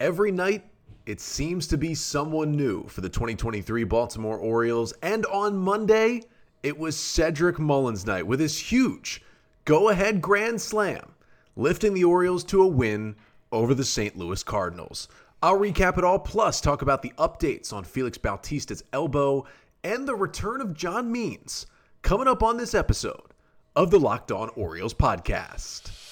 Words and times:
Every 0.00 0.30
night, 0.30 0.64
it 1.06 1.20
seems 1.20 1.66
to 1.68 1.76
be 1.76 1.92
someone 1.92 2.52
new 2.52 2.86
for 2.86 3.00
the 3.00 3.08
2023 3.08 3.82
Baltimore 3.82 4.38
Orioles. 4.38 4.92
And 5.02 5.26
on 5.26 5.56
Monday, 5.56 6.22
it 6.62 6.78
was 6.78 6.96
Cedric 6.96 7.58
Mullins 7.58 8.06
night 8.06 8.24
with 8.26 8.38
his 8.38 8.58
huge 8.58 9.22
go 9.64 9.88
ahead 9.88 10.22
grand 10.22 10.60
slam, 10.60 11.14
lifting 11.56 11.94
the 11.94 12.04
Orioles 12.04 12.44
to 12.44 12.62
a 12.62 12.66
win 12.66 13.16
over 13.50 13.74
the 13.74 13.84
St. 13.84 14.16
Louis 14.16 14.42
Cardinals. 14.44 15.08
I'll 15.42 15.58
recap 15.58 15.98
it 15.98 16.04
all, 16.04 16.20
plus 16.20 16.60
talk 16.60 16.80
about 16.80 17.02
the 17.02 17.12
updates 17.18 17.72
on 17.72 17.82
Felix 17.82 18.16
Bautista's 18.18 18.84
elbow 18.92 19.46
and 19.82 20.06
the 20.06 20.14
return 20.14 20.60
of 20.60 20.74
John 20.74 21.10
Means 21.10 21.66
coming 22.02 22.28
up 22.28 22.42
on 22.42 22.56
this 22.56 22.72
episode 22.72 23.34
of 23.74 23.90
the 23.90 23.98
Locked 23.98 24.30
On 24.30 24.48
Orioles 24.50 24.94
podcast. 24.94 26.07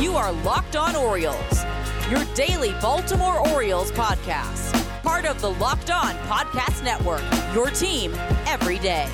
You 0.00 0.14
are 0.14 0.30
Locked 0.30 0.76
On 0.76 0.94
Orioles, 0.94 1.64
your 2.10 2.22
daily 2.34 2.72
Baltimore 2.82 3.48
Orioles 3.48 3.90
podcast. 3.92 4.74
Part 5.02 5.24
of 5.24 5.40
the 5.40 5.52
Locked 5.52 5.90
On 5.90 6.14
Podcast 6.26 6.84
Network, 6.84 7.22
your 7.54 7.70
team 7.70 8.12
every 8.44 8.78
day. 8.78 9.08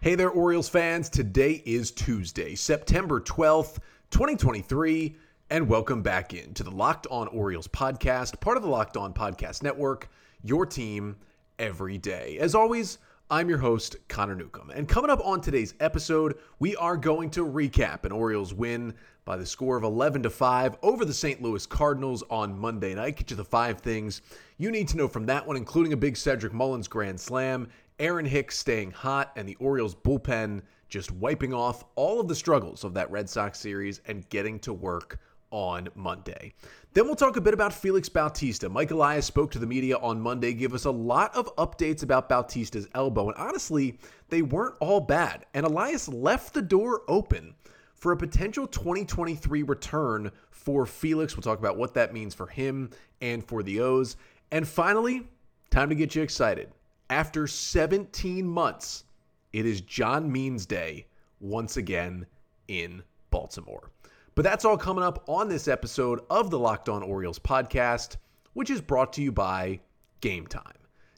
Hey 0.00 0.14
there, 0.14 0.30
Orioles 0.30 0.70
fans. 0.70 1.10
Today 1.10 1.62
is 1.66 1.90
Tuesday, 1.90 2.54
September 2.54 3.20
12th, 3.20 3.76
2023, 4.10 5.18
and 5.50 5.68
welcome 5.68 6.00
back 6.00 6.32
in 6.32 6.54
to 6.54 6.62
the 6.62 6.70
Locked 6.70 7.06
On 7.10 7.28
Orioles 7.28 7.68
podcast, 7.68 8.40
part 8.40 8.56
of 8.56 8.62
the 8.62 8.70
Locked 8.70 8.96
On 8.96 9.12
Podcast 9.12 9.62
Network, 9.62 10.08
your 10.42 10.64
team 10.64 11.14
every 11.58 11.98
day. 11.98 12.38
As 12.40 12.54
always, 12.54 12.96
I'm 13.30 13.48
your 13.48 13.58
host, 13.58 13.96
Connor 14.08 14.34
Newcomb. 14.34 14.68
And 14.68 14.86
coming 14.86 15.10
up 15.10 15.24
on 15.24 15.40
today's 15.40 15.72
episode, 15.80 16.36
we 16.58 16.76
are 16.76 16.98
going 16.98 17.30
to 17.30 17.46
recap 17.46 18.04
an 18.04 18.12
Orioles 18.12 18.52
win 18.52 18.92
by 19.24 19.38
the 19.38 19.46
score 19.46 19.78
of 19.78 19.82
11 19.82 20.24
to 20.24 20.30
5 20.30 20.76
over 20.82 21.06
the 21.06 21.14
St. 21.14 21.40
Louis 21.40 21.64
Cardinals 21.64 22.22
on 22.28 22.58
Monday 22.58 22.94
night. 22.94 23.16
Get 23.16 23.30
you 23.30 23.36
the 23.36 23.44
five 23.44 23.80
things 23.80 24.20
you 24.58 24.70
need 24.70 24.88
to 24.88 24.98
know 24.98 25.08
from 25.08 25.24
that 25.24 25.46
one, 25.46 25.56
including 25.56 25.94
a 25.94 25.96
big 25.96 26.18
Cedric 26.18 26.52
Mullins 26.52 26.86
grand 26.86 27.18
slam, 27.18 27.66
Aaron 27.98 28.26
Hicks 28.26 28.58
staying 28.58 28.90
hot, 28.90 29.32
and 29.36 29.48
the 29.48 29.56
Orioles 29.56 29.94
bullpen 29.94 30.60
just 30.90 31.10
wiping 31.10 31.54
off 31.54 31.82
all 31.94 32.20
of 32.20 32.28
the 32.28 32.34
struggles 32.34 32.84
of 32.84 32.92
that 32.92 33.10
Red 33.10 33.30
Sox 33.30 33.58
series 33.58 34.02
and 34.06 34.28
getting 34.28 34.58
to 34.60 34.74
work 34.74 35.18
on 35.54 35.88
Monday. 35.94 36.52
Then 36.94 37.06
we'll 37.06 37.14
talk 37.14 37.36
a 37.36 37.40
bit 37.40 37.54
about 37.54 37.72
Felix 37.72 38.08
Bautista. 38.08 38.68
Mike 38.68 38.90
Elias 38.90 39.24
spoke 39.24 39.52
to 39.52 39.60
the 39.60 39.66
media 39.66 39.96
on 39.98 40.20
Monday, 40.20 40.52
give 40.52 40.74
us 40.74 40.84
a 40.84 40.90
lot 40.90 41.34
of 41.36 41.54
updates 41.54 42.02
about 42.02 42.28
Bautista's 42.28 42.88
elbow, 42.94 43.28
and 43.28 43.38
honestly, 43.38 43.96
they 44.30 44.42
weren't 44.42 44.74
all 44.80 45.00
bad. 45.00 45.46
And 45.54 45.64
Elias 45.64 46.08
left 46.08 46.54
the 46.54 46.60
door 46.60 47.02
open 47.06 47.54
for 47.94 48.10
a 48.10 48.16
potential 48.16 48.66
2023 48.66 49.62
return 49.62 50.32
for 50.50 50.84
Felix. 50.86 51.36
We'll 51.36 51.42
talk 51.42 51.60
about 51.60 51.78
what 51.78 51.94
that 51.94 52.12
means 52.12 52.34
for 52.34 52.48
him 52.48 52.90
and 53.20 53.42
for 53.46 53.62
the 53.62 53.80
O's. 53.80 54.16
And 54.50 54.66
finally, 54.66 55.28
time 55.70 55.88
to 55.88 55.94
get 55.94 56.16
you 56.16 56.22
excited. 56.22 56.68
After 57.10 57.46
17 57.46 58.44
months, 58.44 59.04
it 59.52 59.66
is 59.66 59.82
John 59.82 60.30
Means 60.30 60.66
Day 60.66 61.06
once 61.38 61.76
again 61.76 62.26
in 62.66 63.04
Baltimore. 63.30 63.93
But 64.34 64.42
that's 64.42 64.64
all 64.64 64.76
coming 64.76 65.04
up 65.04 65.22
on 65.28 65.48
this 65.48 65.68
episode 65.68 66.20
of 66.28 66.50
the 66.50 66.58
Locked 66.58 66.88
On 66.88 67.04
Orioles 67.04 67.38
podcast, 67.38 68.16
which 68.54 68.68
is 68.68 68.80
brought 68.80 69.12
to 69.12 69.22
you 69.22 69.30
by 69.30 69.78
Game 70.20 70.48
Time. 70.48 70.72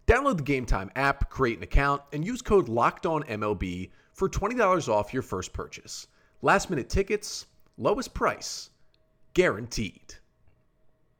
Download 0.06 0.36
the 0.36 0.42
Game 0.42 0.66
Time 0.66 0.90
app, 0.96 1.30
create 1.30 1.56
an 1.56 1.62
account, 1.62 2.02
and 2.12 2.26
use 2.26 2.42
code 2.42 2.68
LOCKEDONMLB 2.68 3.90
for 4.12 4.28
$20 4.28 4.88
off 4.88 5.14
your 5.14 5.22
first 5.22 5.54
purchase. 5.54 6.08
Last 6.42 6.68
minute 6.68 6.90
tickets, 6.90 7.46
lowest 7.78 8.12
price, 8.12 8.68
guaranteed. 9.32 10.14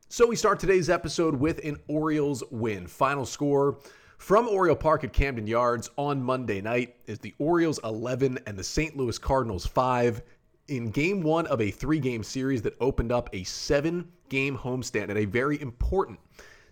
So 0.09 0.27
we 0.27 0.37
start 0.37 0.61
today's 0.61 0.91
episode 0.91 1.35
with 1.35 1.65
an 1.65 1.79
Orioles 1.89 2.45
win. 2.51 2.87
Final 2.87 3.25
score 3.25 3.79
from 4.19 4.49
Oriole 4.49 4.77
Park 4.77 5.03
at 5.05 5.13
Camden 5.13 5.47
Yards 5.47 5.91
on 5.97 6.23
Monday 6.23 6.61
night 6.61 6.97
is 7.07 7.19
the 7.19 7.35
Orioles 7.39 7.81
11 7.85 8.39
and 8.47 8.59
the 8.59 8.65
St. 8.65 8.97
Louis 8.97 9.19
Cardinals 9.19 9.67
5 9.67 10.23
in 10.69 10.91
game 10.91 11.23
one 11.23 11.47
of 11.47 11.61
a 11.61 11.71
three 11.71 12.01
game 12.01 12.23
series 12.23 12.63
that 12.63 12.75
opened 12.81 13.13
up 13.13 13.31
a 13.33 13.45
seven 13.45 14.11
game 14.29 14.57
homestand 14.57 15.09
and 15.09 15.19
a 15.19 15.25
very 15.25 15.61
important 15.61 16.19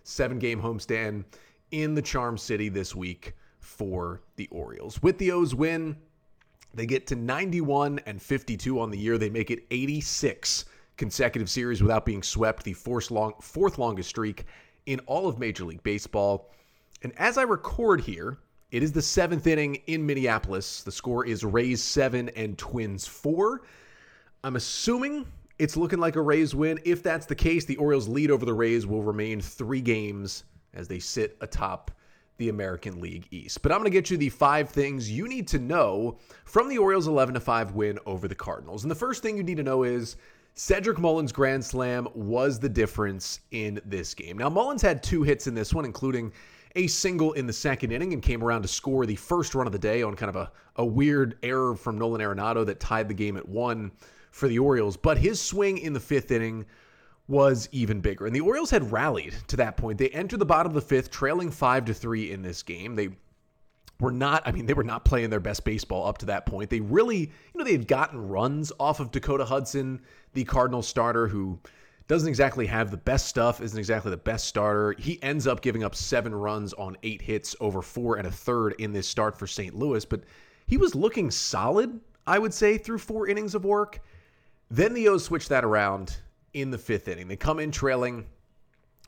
seven 0.03 0.39
game 0.39 0.61
homestand 0.61 1.23
in 1.71 1.95
the 1.95 2.01
Charm 2.01 2.37
City 2.37 2.69
this 2.69 2.95
week 2.95 3.33
for 3.59 4.21
the 4.35 4.47
Orioles. 4.51 5.01
With 5.01 5.17
the 5.17 5.31
O's 5.31 5.55
win, 5.55 5.97
they 6.73 6.85
get 6.85 7.07
to 7.07 7.15
91 7.15 7.99
and 8.05 8.21
52 8.21 8.79
on 8.79 8.91
the 8.91 8.97
year. 8.97 9.17
They 9.17 9.29
make 9.29 9.49
it 9.49 9.65
86 9.71 10.65
consecutive 10.97 11.49
series 11.49 11.81
without 11.81 12.05
being 12.05 12.23
swept, 12.23 12.63
the 12.63 12.73
fourth, 12.73 13.11
long, 13.11 13.33
fourth 13.41 13.77
longest 13.77 14.09
streak 14.09 14.45
in 14.85 14.99
all 15.01 15.27
of 15.27 15.39
Major 15.39 15.65
League 15.65 15.83
Baseball. 15.83 16.51
And 17.01 17.13
as 17.17 17.37
I 17.37 17.43
record 17.43 18.01
here, 18.01 18.37
it 18.71 18.83
is 18.83 18.91
the 18.91 19.01
seventh 19.01 19.47
inning 19.47 19.75
in 19.87 20.05
Minneapolis. 20.05 20.83
The 20.83 20.91
score 20.91 21.25
is 21.25 21.43
Rays 21.43 21.81
7 21.81 22.29
and 22.29 22.57
Twins 22.57 23.07
4. 23.07 23.61
I'm 24.45 24.57
assuming 24.57 25.25
it's 25.57 25.75
looking 25.75 25.97
like 25.97 26.15
a 26.17 26.21
Rays 26.21 26.53
win. 26.53 26.79
If 26.85 27.01
that's 27.01 27.25
the 27.25 27.33
case, 27.33 27.65
the 27.65 27.77
Orioles' 27.77 28.07
lead 28.07 28.29
over 28.29 28.45
the 28.45 28.53
Rays 28.53 28.85
will 28.85 29.01
remain 29.01 29.41
three 29.41 29.81
games 29.81 30.43
as 30.75 30.87
they 30.87 30.99
sit 30.99 31.35
atop 31.41 31.89
the 32.37 32.49
American 32.49 33.01
League 33.01 33.27
East. 33.31 33.63
But 33.63 33.71
I'm 33.71 33.79
going 33.79 33.89
to 33.89 33.89
get 33.89 34.11
you 34.11 34.17
the 34.17 34.29
five 34.29 34.69
things 34.69 35.09
you 35.09 35.27
need 35.27 35.47
to 35.47 35.57
know 35.57 36.19
from 36.43 36.69
the 36.69 36.77
Orioles' 36.77 37.07
11 37.07 37.39
5 37.39 37.71
win 37.71 37.97
over 38.05 38.27
the 38.27 38.35
Cardinals. 38.35 38.83
And 38.83 38.91
the 38.91 38.95
first 38.95 39.23
thing 39.23 39.35
you 39.35 39.41
need 39.41 39.57
to 39.57 39.63
know 39.63 39.81
is 39.81 40.15
Cedric 40.53 40.99
Mullins' 40.99 41.31
grand 41.31 41.65
slam 41.65 42.07
was 42.13 42.59
the 42.59 42.69
difference 42.69 43.39
in 43.49 43.81
this 43.83 44.13
game. 44.13 44.37
Now, 44.37 44.49
Mullins 44.49 44.83
had 44.83 45.01
two 45.01 45.23
hits 45.23 45.47
in 45.47 45.55
this 45.55 45.73
one, 45.73 45.85
including 45.85 46.31
a 46.75 46.85
single 46.85 47.33
in 47.33 47.47
the 47.47 47.53
second 47.53 47.91
inning 47.91 48.13
and 48.13 48.21
came 48.21 48.43
around 48.43 48.61
to 48.61 48.67
score 48.67 49.07
the 49.07 49.15
first 49.15 49.55
run 49.55 49.65
of 49.65 49.73
the 49.73 49.79
day 49.79 50.03
on 50.03 50.15
kind 50.15 50.29
of 50.29 50.35
a, 50.35 50.51
a 50.75 50.85
weird 50.85 51.39
error 51.41 51.75
from 51.75 51.97
Nolan 51.97 52.21
Arenado 52.21 52.63
that 52.67 52.79
tied 52.79 53.07
the 53.07 53.15
game 53.15 53.37
at 53.37 53.49
one 53.49 53.91
for 54.35 54.49
the 54.49 54.59
Orioles. 54.59 54.97
But 54.97 55.17
his 55.17 55.39
swing 55.39 55.77
in 55.77 55.93
the 55.93 55.99
fifth 55.99 56.29
inning 56.29 56.65
was 57.27 57.69
even 57.71 58.01
bigger. 58.01 58.25
And 58.25 58.35
the 58.35 58.41
Orioles 58.41 58.69
had 58.69 58.91
rallied 58.91 59.33
to 59.47 59.55
that 59.55 59.77
point. 59.77 59.97
They 59.97 60.09
entered 60.09 60.39
the 60.39 60.45
bottom 60.45 60.71
of 60.71 60.75
the 60.75 60.81
fifth, 60.81 61.09
trailing 61.09 61.49
five 61.49 61.85
to 61.85 61.93
three 61.93 62.31
in 62.31 62.41
this 62.41 62.61
game. 62.61 62.95
They 62.95 63.09
were 64.01 64.11
not, 64.11 64.43
I 64.45 64.51
mean, 64.51 64.65
they 64.65 64.73
were 64.73 64.83
not 64.83 65.05
playing 65.05 65.29
their 65.29 65.39
best 65.39 65.63
baseball 65.63 66.05
up 66.05 66.17
to 66.17 66.25
that 66.25 66.45
point. 66.45 66.69
They 66.69 66.81
really, 66.81 67.19
you 67.19 67.29
know, 67.55 67.63
they 67.63 67.71
had 67.71 67.87
gotten 67.87 68.27
runs 68.27 68.73
off 68.77 68.99
of 68.99 69.11
Dakota 69.11 69.45
Hudson, 69.45 70.01
the 70.33 70.43
Cardinal 70.43 70.83
starter, 70.83 71.29
who 71.29 71.57
doesn't 72.09 72.27
exactly 72.27 72.67
have 72.67 72.91
the 72.91 72.97
best 72.97 73.27
stuff, 73.27 73.61
isn't 73.61 73.79
exactly 73.79 74.11
the 74.11 74.17
best 74.17 74.49
starter. 74.49 74.95
He 74.99 75.17
ends 75.23 75.47
up 75.47 75.61
giving 75.61 75.85
up 75.85 75.95
seven 75.95 76.35
runs 76.35 76.73
on 76.73 76.97
eight 77.03 77.21
hits 77.21 77.55
over 77.61 77.81
four 77.81 78.17
and 78.17 78.27
a 78.27 78.31
third 78.31 78.75
in 78.79 78.91
this 78.91 79.07
start 79.07 79.39
for 79.39 79.47
St. 79.47 79.73
Louis, 79.73 80.03
but 80.03 80.23
he 80.67 80.75
was 80.75 80.93
looking 80.93 81.31
solid, 81.31 82.01
I 82.27 82.37
would 82.37 82.53
say, 82.53 82.77
through 82.77 82.97
four 82.97 83.29
innings 83.29 83.55
of 83.55 83.63
work. 83.63 84.01
Then 84.69 84.93
the 84.93 85.07
O's 85.07 85.23
switch 85.23 85.47
that 85.49 85.63
around 85.63 86.17
in 86.53 86.71
the 86.71 86.77
fifth 86.77 87.07
inning. 87.07 87.27
They 87.27 87.35
come 87.35 87.59
in 87.59 87.71
trailing 87.71 88.25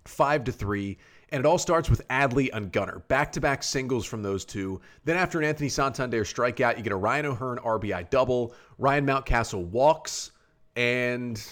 five 0.05 0.43
to 0.45 0.51
three, 0.51 0.97
and 1.29 1.39
it 1.39 1.45
all 1.45 1.57
starts 1.57 1.89
with 1.89 2.07
Adley 2.09 2.49
and 2.53 2.71
Gunnar. 2.71 2.99
Back 3.07 3.31
to 3.33 3.41
back 3.41 3.63
singles 3.63 4.05
from 4.05 4.21
those 4.21 4.45
two. 4.45 4.79
Then, 5.03 5.17
after 5.17 5.39
an 5.39 5.45
Anthony 5.45 5.69
Santander 5.69 6.23
strikeout, 6.23 6.77
you 6.77 6.83
get 6.83 6.93
a 6.93 6.97
Ryan 6.97 7.27
O'Hearn 7.27 7.57
RBI 7.57 8.09
double. 8.09 8.53
Ryan 8.77 9.05
Mountcastle 9.05 9.65
walks, 9.65 10.31
and 10.75 11.43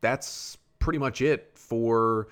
that's 0.00 0.56
pretty 0.78 0.98
much 0.98 1.20
it 1.20 1.52
for 1.54 2.28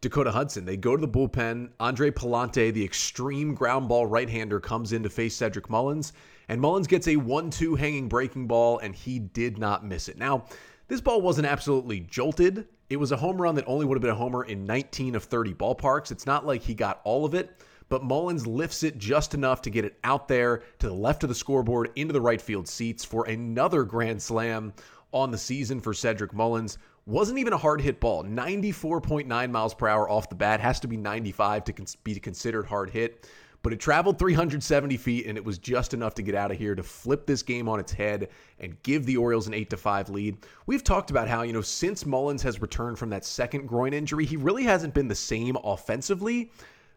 Dakota 0.00 0.30
Hudson. 0.30 0.64
They 0.64 0.76
go 0.76 0.96
to 0.96 1.00
the 1.00 1.08
bullpen. 1.08 1.70
Andre 1.80 2.10
Pallante, 2.10 2.72
the 2.72 2.84
extreme 2.84 3.54
ground 3.54 3.88
ball 3.88 4.06
right 4.06 4.28
hander, 4.28 4.60
comes 4.60 4.92
in 4.92 5.02
to 5.02 5.10
face 5.10 5.36
Cedric 5.36 5.70
Mullins. 5.70 6.12
And 6.48 6.60
Mullins 6.60 6.86
gets 6.86 7.08
a 7.08 7.16
1 7.16 7.50
2 7.50 7.74
hanging 7.74 8.08
breaking 8.08 8.46
ball, 8.46 8.78
and 8.78 8.94
he 8.94 9.18
did 9.18 9.58
not 9.58 9.84
miss 9.84 10.08
it. 10.08 10.18
Now, 10.18 10.44
this 10.88 11.00
ball 11.00 11.22
wasn't 11.22 11.46
absolutely 11.46 12.00
jolted. 12.00 12.66
It 12.90 12.96
was 12.96 13.12
a 13.12 13.16
home 13.16 13.40
run 13.40 13.54
that 13.54 13.64
only 13.66 13.86
would 13.86 13.96
have 13.96 14.02
been 14.02 14.10
a 14.10 14.14
homer 14.14 14.44
in 14.44 14.64
19 14.64 15.14
of 15.14 15.24
30 15.24 15.54
ballparks. 15.54 16.10
It's 16.10 16.26
not 16.26 16.46
like 16.46 16.62
he 16.62 16.74
got 16.74 17.00
all 17.04 17.24
of 17.24 17.34
it, 17.34 17.62
but 17.88 18.04
Mullins 18.04 18.46
lifts 18.46 18.82
it 18.82 18.98
just 18.98 19.32
enough 19.32 19.62
to 19.62 19.70
get 19.70 19.86
it 19.86 19.98
out 20.04 20.28
there 20.28 20.62
to 20.78 20.88
the 20.88 20.94
left 20.94 21.22
of 21.22 21.30
the 21.30 21.34
scoreboard 21.34 21.90
into 21.96 22.12
the 22.12 22.20
right 22.20 22.40
field 22.40 22.68
seats 22.68 23.04
for 23.04 23.24
another 23.26 23.84
grand 23.84 24.20
slam 24.20 24.74
on 25.12 25.30
the 25.30 25.38
season 25.38 25.80
for 25.80 25.94
Cedric 25.94 26.34
Mullins. 26.34 26.76
Wasn't 27.06 27.38
even 27.38 27.52
a 27.52 27.58
hard 27.58 27.80
hit 27.80 28.00
ball. 28.00 28.24
94.9 28.24 29.50
miles 29.50 29.74
per 29.74 29.88
hour 29.88 30.08
off 30.08 30.28
the 30.28 30.34
bat. 30.34 30.60
Has 30.60 30.80
to 30.80 30.88
be 30.88 30.96
95 30.96 31.64
to 31.64 31.96
be 32.02 32.14
considered 32.16 32.66
hard 32.66 32.90
hit 32.90 33.26
but 33.64 33.72
it 33.72 33.80
traveled 33.80 34.18
370 34.18 34.98
feet 34.98 35.26
and 35.26 35.38
it 35.38 35.44
was 35.44 35.56
just 35.56 35.94
enough 35.94 36.14
to 36.14 36.22
get 36.22 36.34
out 36.34 36.50
of 36.50 36.58
here 36.58 36.74
to 36.74 36.82
flip 36.82 37.26
this 37.26 37.42
game 37.42 37.66
on 37.66 37.80
its 37.80 37.92
head 37.92 38.28
and 38.60 38.80
give 38.82 39.06
the 39.06 39.16
Orioles 39.16 39.46
an 39.46 39.54
8 39.54 39.70
to 39.70 39.78
5 39.78 40.10
lead. 40.10 40.36
We've 40.66 40.84
talked 40.84 41.10
about 41.10 41.28
how, 41.28 41.42
you 41.42 41.54
know, 41.54 41.62
since 41.62 42.04
Mullins 42.04 42.42
has 42.42 42.60
returned 42.60 42.98
from 42.98 43.08
that 43.08 43.24
second 43.24 43.66
groin 43.66 43.94
injury, 43.94 44.26
he 44.26 44.36
really 44.36 44.64
hasn't 44.64 44.92
been 44.92 45.08
the 45.08 45.14
same 45.14 45.56
offensively. 45.64 46.52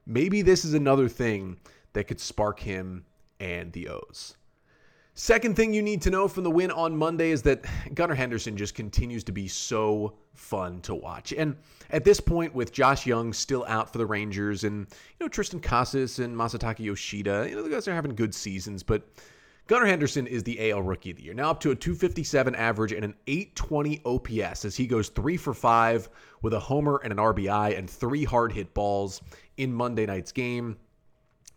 Maybe 0.06 0.42
this 0.42 0.66
is 0.66 0.74
another 0.74 1.08
thing 1.08 1.58
that 1.94 2.04
could 2.04 2.19
spark 2.19 2.60
him 2.60 3.06
and 3.40 3.72
the 3.72 3.88
O's. 3.88 4.36
Second 5.19 5.56
thing 5.56 5.74
you 5.74 5.81
need 5.81 6.04
to 6.04 6.12
know 6.12 6.28
from 6.28 6.44
the 6.44 6.52
win 6.52 6.69
on 6.69 6.96
Monday 6.96 7.31
is 7.31 7.42
that 7.42 7.66
Gunnar 7.96 8.14
Henderson 8.14 8.56
just 8.56 8.75
continues 8.75 9.24
to 9.24 9.31
be 9.31 9.48
so 9.48 10.14
fun 10.36 10.80
to 10.81 10.94
watch. 10.94 11.34
And 11.34 11.56
at 11.90 12.04
this 12.04 12.19
point, 12.19 12.54
with 12.54 12.72
Josh 12.72 13.08
Jung 13.08 13.34
still 13.34 13.66
out 13.68 13.92
for 13.92 13.98
the 13.98 14.06
Rangers 14.06 14.64
and, 14.64 14.81
you 14.81 15.25
know, 15.25 15.28
Triston 15.28 15.60
Casas 15.60 16.19
and 16.19 16.38
Masataka 16.38 16.81
Yoshida, 16.81 17.48
you 17.50 17.56
know, 17.56 17.64
the 17.64 17.69
guys 17.72 17.88
are 17.88 17.96
having 17.96 18.14
good 18.14 18.36
seasons, 18.36 18.84
but 18.84 19.10
Gunnar 19.66 19.88
Henderson 19.88 20.28
is 20.28 20.44
the 20.44 20.69
AL 20.69 20.84
Rookie 20.84 21.10
of 21.10 21.18
the 21.18 21.24
Year. 21.24 21.34
Now 21.34 21.50
up 21.50 21.62
to 21.62 21.72
a 21.72 21.75
257 21.75 22.54
average 22.54 22.92
and 22.92 23.04
an 23.04 23.16
820 23.25 24.02
OPS 24.06 24.66
as 24.66 24.75
he 24.75 24.86
goes 24.86 25.10
three 25.10 25.36
for 25.36 25.56
five 25.56 26.10
with 26.44 26.54
a 26.54 26.60
homer 26.60 27.02
and 27.04 27.12
an 27.12 27.18
RBI 27.18 27.75
and 27.75 27.90
three 27.90 28.24
hard 28.24 28.52
hit 28.52 28.72
balls 28.75 29.24
in 29.58 29.74
Monday 29.74 30.06
night's 30.06 30.31
game. 30.31 30.78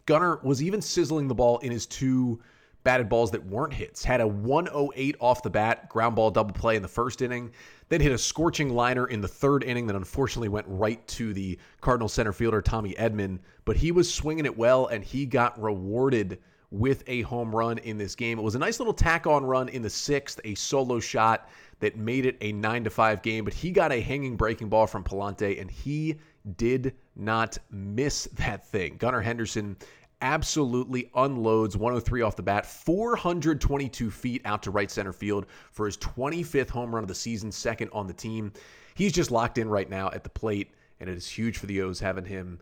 Gunnar 0.06 0.40
was 0.42 0.62
even 0.62 0.80
sizzling 0.80 1.28
the 1.28 1.34
ball 1.34 1.58
in 1.58 1.70
his 1.70 1.84
two 1.84 2.40
batted 2.82 3.08
balls 3.08 3.30
that 3.30 3.44
weren't 3.46 3.72
hits. 3.72 4.04
Had 4.04 4.20
a 4.20 4.26
108 4.26 5.16
off 5.20 5.42
the 5.42 5.50
bat, 5.50 5.88
ground 5.88 6.16
ball 6.16 6.30
double 6.30 6.54
play 6.54 6.76
in 6.76 6.82
the 6.82 6.88
first 6.88 7.22
inning, 7.22 7.50
then 7.88 8.00
hit 8.00 8.12
a 8.12 8.18
scorching 8.18 8.70
liner 8.70 9.06
in 9.08 9.20
the 9.20 9.28
third 9.28 9.64
inning 9.64 9.86
that 9.86 9.96
unfortunately 9.96 10.48
went 10.48 10.66
right 10.68 11.06
to 11.08 11.34
the 11.34 11.58
Cardinal 11.80 12.08
center 12.08 12.32
fielder 12.32 12.62
Tommy 12.62 12.94
Edman. 12.94 13.38
But 13.64 13.76
he 13.76 13.92
was 13.92 14.12
swinging 14.12 14.46
it 14.46 14.56
well 14.56 14.86
and 14.86 15.04
he 15.04 15.26
got 15.26 15.60
rewarded 15.60 16.38
with 16.70 17.02
a 17.06 17.22
home 17.22 17.54
run 17.54 17.78
in 17.78 17.98
this 17.98 18.14
game. 18.14 18.38
It 18.38 18.42
was 18.42 18.54
a 18.54 18.58
nice 18.58 18.78
little 18.78 18.94
tack 18.94 19.26
on 19.26 19.44
run 19.44 19.68
in 19.68 19.82
the 19.82 19.90
sixth, 19.90 20.40
a 20.44 20.54
solo 20.54 21.00
shot 21.00 21.48
that 21.80 21.96
made 21.96 22.26
it 22.26 22.36
a 22.40 22.52
9 22.52 22.84
to 22.84 22.90
5 22.90 23.22
game, 23.22 23.44
but 23.44 23.54
he 23.54 23.70
got 23.70 23.90
a 23.90 24.00
hanging 24.00 24.36
breaking 24.36 24.68
ball 24.68 24.86
from 24.86 25.02
Pallante 25.02 25.60
and 25.60 25.70
he 25.70 26.16
did 26.56 26.94
not 27.16 27.58
miss 27.70 28.28
that 28.34 28.66
thing. 28.66 28.96
Gunnar 28.98 29.20
Henderson 29.20 29.76
absolutely 30.20 31.10
unloads 31.14 31.76
103 31.76 32.22
off 32.22 32.36
the 32.36 32.42
bat, 32.42 32.66
422 32.66 34.10
feet 34.10 34.42
out 34.44 34.62
to 34.62 34.70
right 34.70 34.90
center 34.90 35.12
field 35.12 35.46
for 35.72 35.86
his 35.86 35.96
25th 35.98 36.70
home 36.70 36.94
run 36.94 37.04
of 37.04 37.08
the 37.08 37.14
season, 37.14 37.50
second 37.50 37.90
on 37.92 38.06
the 38.06 38.12
team. 38.12 38.52
He's 38.94 39.12
just 39.12 39.30
locked 39.30 39.58
in 39.58 39.68
right 39.68 39.88
now 39.88 40.10
at 40.12 40.24
the 40.24 40.30
plate, 40.30 40.72
and 41.00 41.08
it 41.08 41.16
is 41.16 41.28
huge 41.28 41.58
for 41.58 41.66
the 41.66 41.80
O's 41.82 42.00
having 42.00 42.24
him 42.24 42.58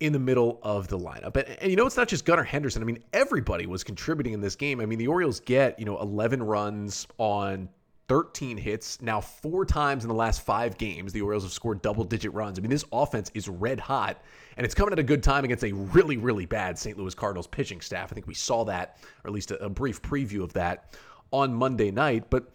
in 0.00 0.12
the 0.12 0.18
middle 0.18 0.60
of 0.62 0.88
the 0.88 0.98
lineup. 0.98 1.36
And, 1.36 1.48
and, 1.60 1.70
you 1.70 1.76
know, 1.76 1.86
it's 1.86 1.96
not 1.96 2.08
just 2.08 2.24
Gunnar 2.24 2.44
Henderson. 2.44 2.82
I 2.82 2.84
mean, 2.84 3.02
everybody 3.12 3.66
was 3.66 3.82
contributing 3.82 4.32
in 4.32 4.40
this 4.40 4.54
game. 4.54 4.80
I 4.80 4.86
mean, 4.86 4.98
the 4.98 5.08
Orioles 5.08 5.40
get, 5.40 5.78
you 5.78 5.84
know, 5.84 5.98
11 6.00 6.42
runs 6.42 7.06
on 7.18 7.68
13 8.08 8.56
hits. 8.56 9.00
Now, 9.02 9.20
four 9.20 9.64
times 9.64 10.02
in 10.02 10.08
the 10.08 10.14
last 10.14 10.40
five 10.40 10.78
games, 10.78 11.12
the 11.12 11.20
Orioles 11.20 11.44
have 11.44 11.52
scored 11.52 11.82
double 11.82 12.04
digit 12.04 12.32
runs. 12.32 12.58
I 12.58 12.62
mean, 12.62 12.70
this 12.70 12.84
offense 12.90 13.30
is 13.34 13.48
red 13.48 13.78
hot, 13.78 14.22
and 14.56 14.64
it's 14.64 14.74
coming 14.74 14.92
at 14.92 14.98
a 14.98 15.04
good 15.04 15.22
time 15.22 15.44
against 15.44 15.62
a 15.64 15.72
really, 15.72 16.16
really 16.16 16.46
bad 16.46 16.78
St. 16.78 16.96
Louis 16.96 17.14
Cardinals 17.14 17.46
pitching 17.46 17.80
staff. 17.80 18.10
I 18.10 18.14
think 18.14 18.26
we 18.26 18.34
saw 18.34 18.64
that, 18.64 18.98
or 19.24 19.28
at 19.28 19.34
least 19.34 19.50
a, 19.50 19.62
a 19.62 19.68
brief 19.68 20.00
preview 20.00 20.42
of 20.42 20.54
that 20.54 20.96
on 21.32 21.54
Monday 21.54 21.90
night. 21.90 22.30
But 22.30 22.50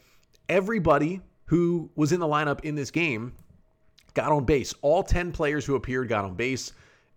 everybody 0.50 1.22
who 1.46 1.90
was 1.96 2.12
in 2.12 2.20
the 2.20 2.28
lineup 2.28 2.62
in 2.66 2.74
this 2.76 2.90
game 2.90 3.34
got 4.16 4.32
on 4.32 4.46
base. 4.46 4.74
All 4.82 5.04
10 5.04 5.32
players 5.32 5.66
who 5.66 5.76
appeared 5.76 6.10
got 6.10 6.26
on 6.26 6.34
base. 6.34 6.74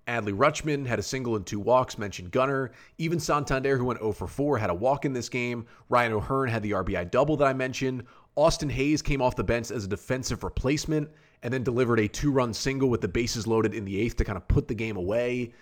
Adley 0.06 0.36
Rutschman 0.36 0.86
had 0.86 1.00
a 1.00 1.02
single 1.02 1.34
and 1.34 1.44
two 1.44 1.58
walks, 1.58 1.98
mentioned 1.98 2.30
Gunnar. 2.30 2.70
Even 2.98 3.18
Santander, 3.18 3.76
who 3.76 3.86
went 3.86 3.98
0 3.98 4.12
for 4.12 4.28
4, 4.28 4.56
had 4.56 4.70
a 4.70 4.74
walk 4.74 5.04
in 5.04 5.12
this 5.12 5.28
game. 5.28 5.66
Ryan 5.88 6.12
O'Hearn 6.12 6.48
had 6.48 6.62
the 6.62 6.70
RBI 6.72 7.10
double 7.10 7.36
that 7.38 7.46
I 7.46 7.52
mentioned. 7.52 8.04
Austin 8.36 8.68
Hays 8.68 9.00
came 9.00 9.22
off 9.22 9.34
the 9.34 9.42
bench 9.42 9.70
as 9.70 9.84
a 9.84 9.88
defensive 9.88 10.44
replacement 10.44 11.10
and 11.42 11.52
then 11.52 11.64
delivered 11.64 11.98
a 11.98 12.06
two 12.06 12.30
run 12.30 12.52
single 12.52 12.90
with 12.90 13.00
the 13.00 13.08
bases 13.08 13.46
loaded 13.46 13.74
in 13.74 13.84
the 13.86 13.98
eighth 13.98 14.16
to 14.16 14.24
kind 14.24 14.36
of 14.36 14.46
put 14.46 14.68
the 14.68 14.74
game 14.74 14.96
away 14.98 15.52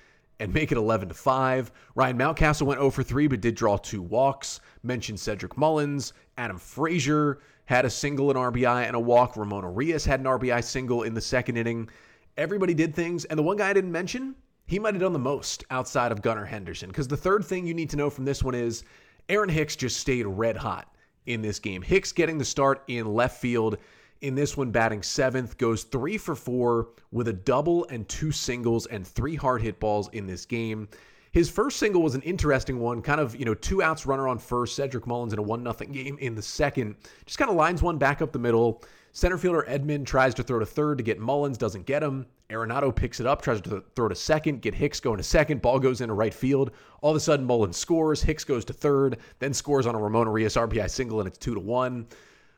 and 0.40 0.52
make 0.52 0.72
it 0.72 0.78
11 0.78 1.08
to 1.08 1.14
5. 1.14 1.72
Ryan 1.94 2.18
Mountcastle 2.18 2.66
went 2.66 2.80
0 2.80 2.90
for 2.90 3.04
3 3.04 3.28
but 3.28 3.40
did 3.40 3.54
draw 3.54 3.76
two 3.76 4.02
walks. 4.02 4.60
Mentioned 4.82 5.20
Cedric 5.20 5.56
Mullins. 5.56 6.12
Adam 6.36 6.58
Frazier 6.58 7.38
had 7.66 7.84
a 7.84 7.90
single, 7.90 8.30
an 8.30 8.36
RBI, 8.36 8.86
and 8.86 8.96
a 8.96 9.00
walk. 9.00 9.36
Ramon 9.36 9.62
Urias 9.62 10.04
had 10.04 10.18
an 10.18 10.26
RBI 10.26 10.62
single 10.64 11.04
in 11.04 11.14
the 11.14 11.20
second 11.20 11.56
inning. 11.56 11.88
Everybody 12.36 12.74
did 12.74 12.92
things. 12.92 13.24
And 13.26 13.38
the 13.38 13.42
one 13.44 13.56
guy 13.56 13.70
I 13.70 13.72
didn't 13.72 13.92
mention, 13.92 14.34
he 14.66 14.80
might 14.80 14.94
have 14.94 15.00
done 15.00 15.12
the 15.12 15.18
most 15.20 15.64
outside 15.70 16.10
of 16.10 16.22
Gunnar 16.22 16.44
Henderson. 16.44 16.88
Because 16.88 17.06
the 17.06 17.16
third 17.16 17.44
thing 17.44 17.66
you 17.66 17.74
need 17.74 17.90
to 17.90 17.96
know 17.96 18.10
from 18.10 18.24
this 18.24 18.42
one 18.42 18.56
is 18.56 18.82
Aaron 19.28 19.48
Hicks 19.48 19.76
just 19.76 19.98
stayed 19.98 20.26
red 20.26 20.56
hot 20.56 20.93
in 21.26 21.42
this 21.42 21.58
game. 21.58 21.82
Hicks 21.82 22.12
getting 22.12 22.38
the 22.38 22.44
start 22.44 22.82
in 22.88 23.12
left 23.12 23.40
field 23.40 23.78
in 24.20 24.34
this 24.34 24.56
one, 24.56 24.70
batting 24.70 25.02
seventh, 25.02 25.58
goes 25.58 25.82
three 25.82 26.16
for 26.16 26.34
four 26.34 26.88
with 27.12 27.28
a 27.28 27.32
double 27.32 27.86
and 27.90 28.08
two 28.08 28.32
singles 28.32 28.86
and 28.86 29.06
three 29.06 29.34
hard 29.34 29.60
hit 29.60 29.78
balls 29.78 30.08
in 30.12 30.26
this 30.26 30.46
game. 30.46 30.88
His 31.32 31.50
first 31.50 31.78
single 31.78 32.00
was 32.00 32.14
an 32.14 32.22
interesting 32.22 32.78
one, 32.78 33.02
kind 33.02 33.20
of, 33.20 33.34
you 33.34 33.44
know, 33.44 33.54
two 33.54 33.82
outs 33.82 34.06
runner 34.06 34.28
on 34.28 34.38
first, 34.38 34.76
Cedric 34.76 35.06
Mullins 35.06 35.32
in 35.32 35.38
a 35.38 35.42
one 35.42 35.62
nothing 35.62 35.90
game 35.90 36.16
in 36.20 36.34
the 36.36 36.42
second. 36.42 36.94
Just 37.26 37.38
kind 37.38 37.50
of 37.50 37.56
lines 37.56 37.82
one 37.82 37.98
back 37.98 38.22
up 38.22 38.32
the 38.32 38.38
middle. 38.38 38.82
Center 39.16 39.38
fielder 39.38 39.64
Edman 39.68 40.04
tries 40.04 40.34
to 40.34 40.42
throw 40.42 40.58
to 40.58 40.66
third 40.66 40.98
to 40.98 41.04
get 41.04 41.20
Mullins, 41.20 41.56
doesn't 41.56 41.86
get 41.86 42.02
him. 42.02 42.26
Arenado 42.50 42.92
picks 42.92 43.20
it 43.20 43.26
up, 43.26 43.42
tries 43.42 43.60
to 43.60 43.84
throw 43.94 44.08
to 44.08 44.14
second, 44.14 44.60
get 44.60 44.74
Hicks 44.74 44.98
going 44.98 45.18
to 45.18 45.22
second. 45.22 45.62
Ball 45.62 45.78
goes 45.78 46.00
into 46.00 46.14
right 46.14 46.34
field. 46.34 46.72
All 47.00 47.12
of 47.12 47.16
a 47.16 47.20
sudden, 47.20 47.46
Mullins 47.46 47.76
scores. 47.76 48.20
Hicks 48.20 48.42
goes 48.42 48.64
to 48.64 48.72
third, 48.72 49.18
then 49.38 49.54
scores 49.54 49.86
on 49.86 49.94
a 49.94 49.98
Ramon 50.00 50.26
Urias 50.26 50.56
RBI 50.56 50.90
single, 50.90 51.20
and 51.20 51.28
it's 51.28 51.38
two 51.38 51.54
to 51.54 51.60
one. 51.60 52.08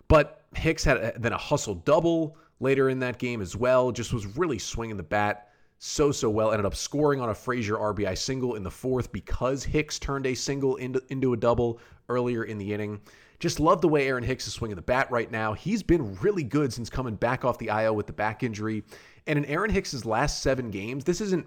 But 0.08 0.46
Hicks 0.54 0.82
had 0.82 0.96
a, 0.96 1.18
then 1.18 1.34
a 1.34 1.38
hustle 1.38 1.74
double 1.74 2.38
later 2.58 2.88
in 2.88 3.00
that 3.00 3.18
game 3.18 3.42
as 3.42 3.54
well. 3.54 3.92
Just 3.92 4.14
was 4.14 4.24
really 4.24 4.58
swinging 4.58 4.96
the 4.96 5.02
bat 5.02 5.50
so 5.78 6.10
so 6.10 6.30
well. 6.30 6.52
Ended 6.52 6.64
up 6.64 6.74
scoring 6.74 7.20
on 7.20 7.28
a 7.28 7.34
Frazier 7.34 7.76
RBI 7.76 8.16
single 8.16 8.54
in 8.54 8.62
the 8.62 8.70
fourth 8.70 9.12
because 9.12 9.62
Hicks 9.62 9.98
turned 9.98 10.26
a 10.26 10.34
single 10.34 10.76
into 10.76 11.02
into 11.10 11.34
a 11.34 11.36
double 11.36 11.80
earlier 12.08 12.44
in 12.44 12.56
the 12.56 12.72
inning. 12.72 12.98
Just 13.38 13.60
love 13.60 13.80
the 13.80 13.88
way 13.88 14.06
Aaron 14.08 14.24
Hicks 14.24 14.46
is 14.46 14.54
swinging 14.54 14.76
the 14.76 14.82
bat 14.82 15.10
right 15.10 15.30
now. 15.30 15.52
He's 15.52 15.82
been 15.82 16.16
really 16.16 16.42
good 16.42 16.72
since 16.72 16.88
coming 16.88 17.16
back 17.16 17.44
off 17.44 17.58
the 17.58 17.68
IL 17.68 17.94
with 17.94 18.06
the 18.06 18.12
back 18.12 18.42
injury. 18.42 18.82
And 19.26 19.38
in 19.38 19.44
Aaron 19.44 19.70
Hicks's 19.70 20.06
last 20.06 20.42
seven 20.42 20.70
games, 20.70 21.04
this 21.04 21.20
isn't 21.20 21.46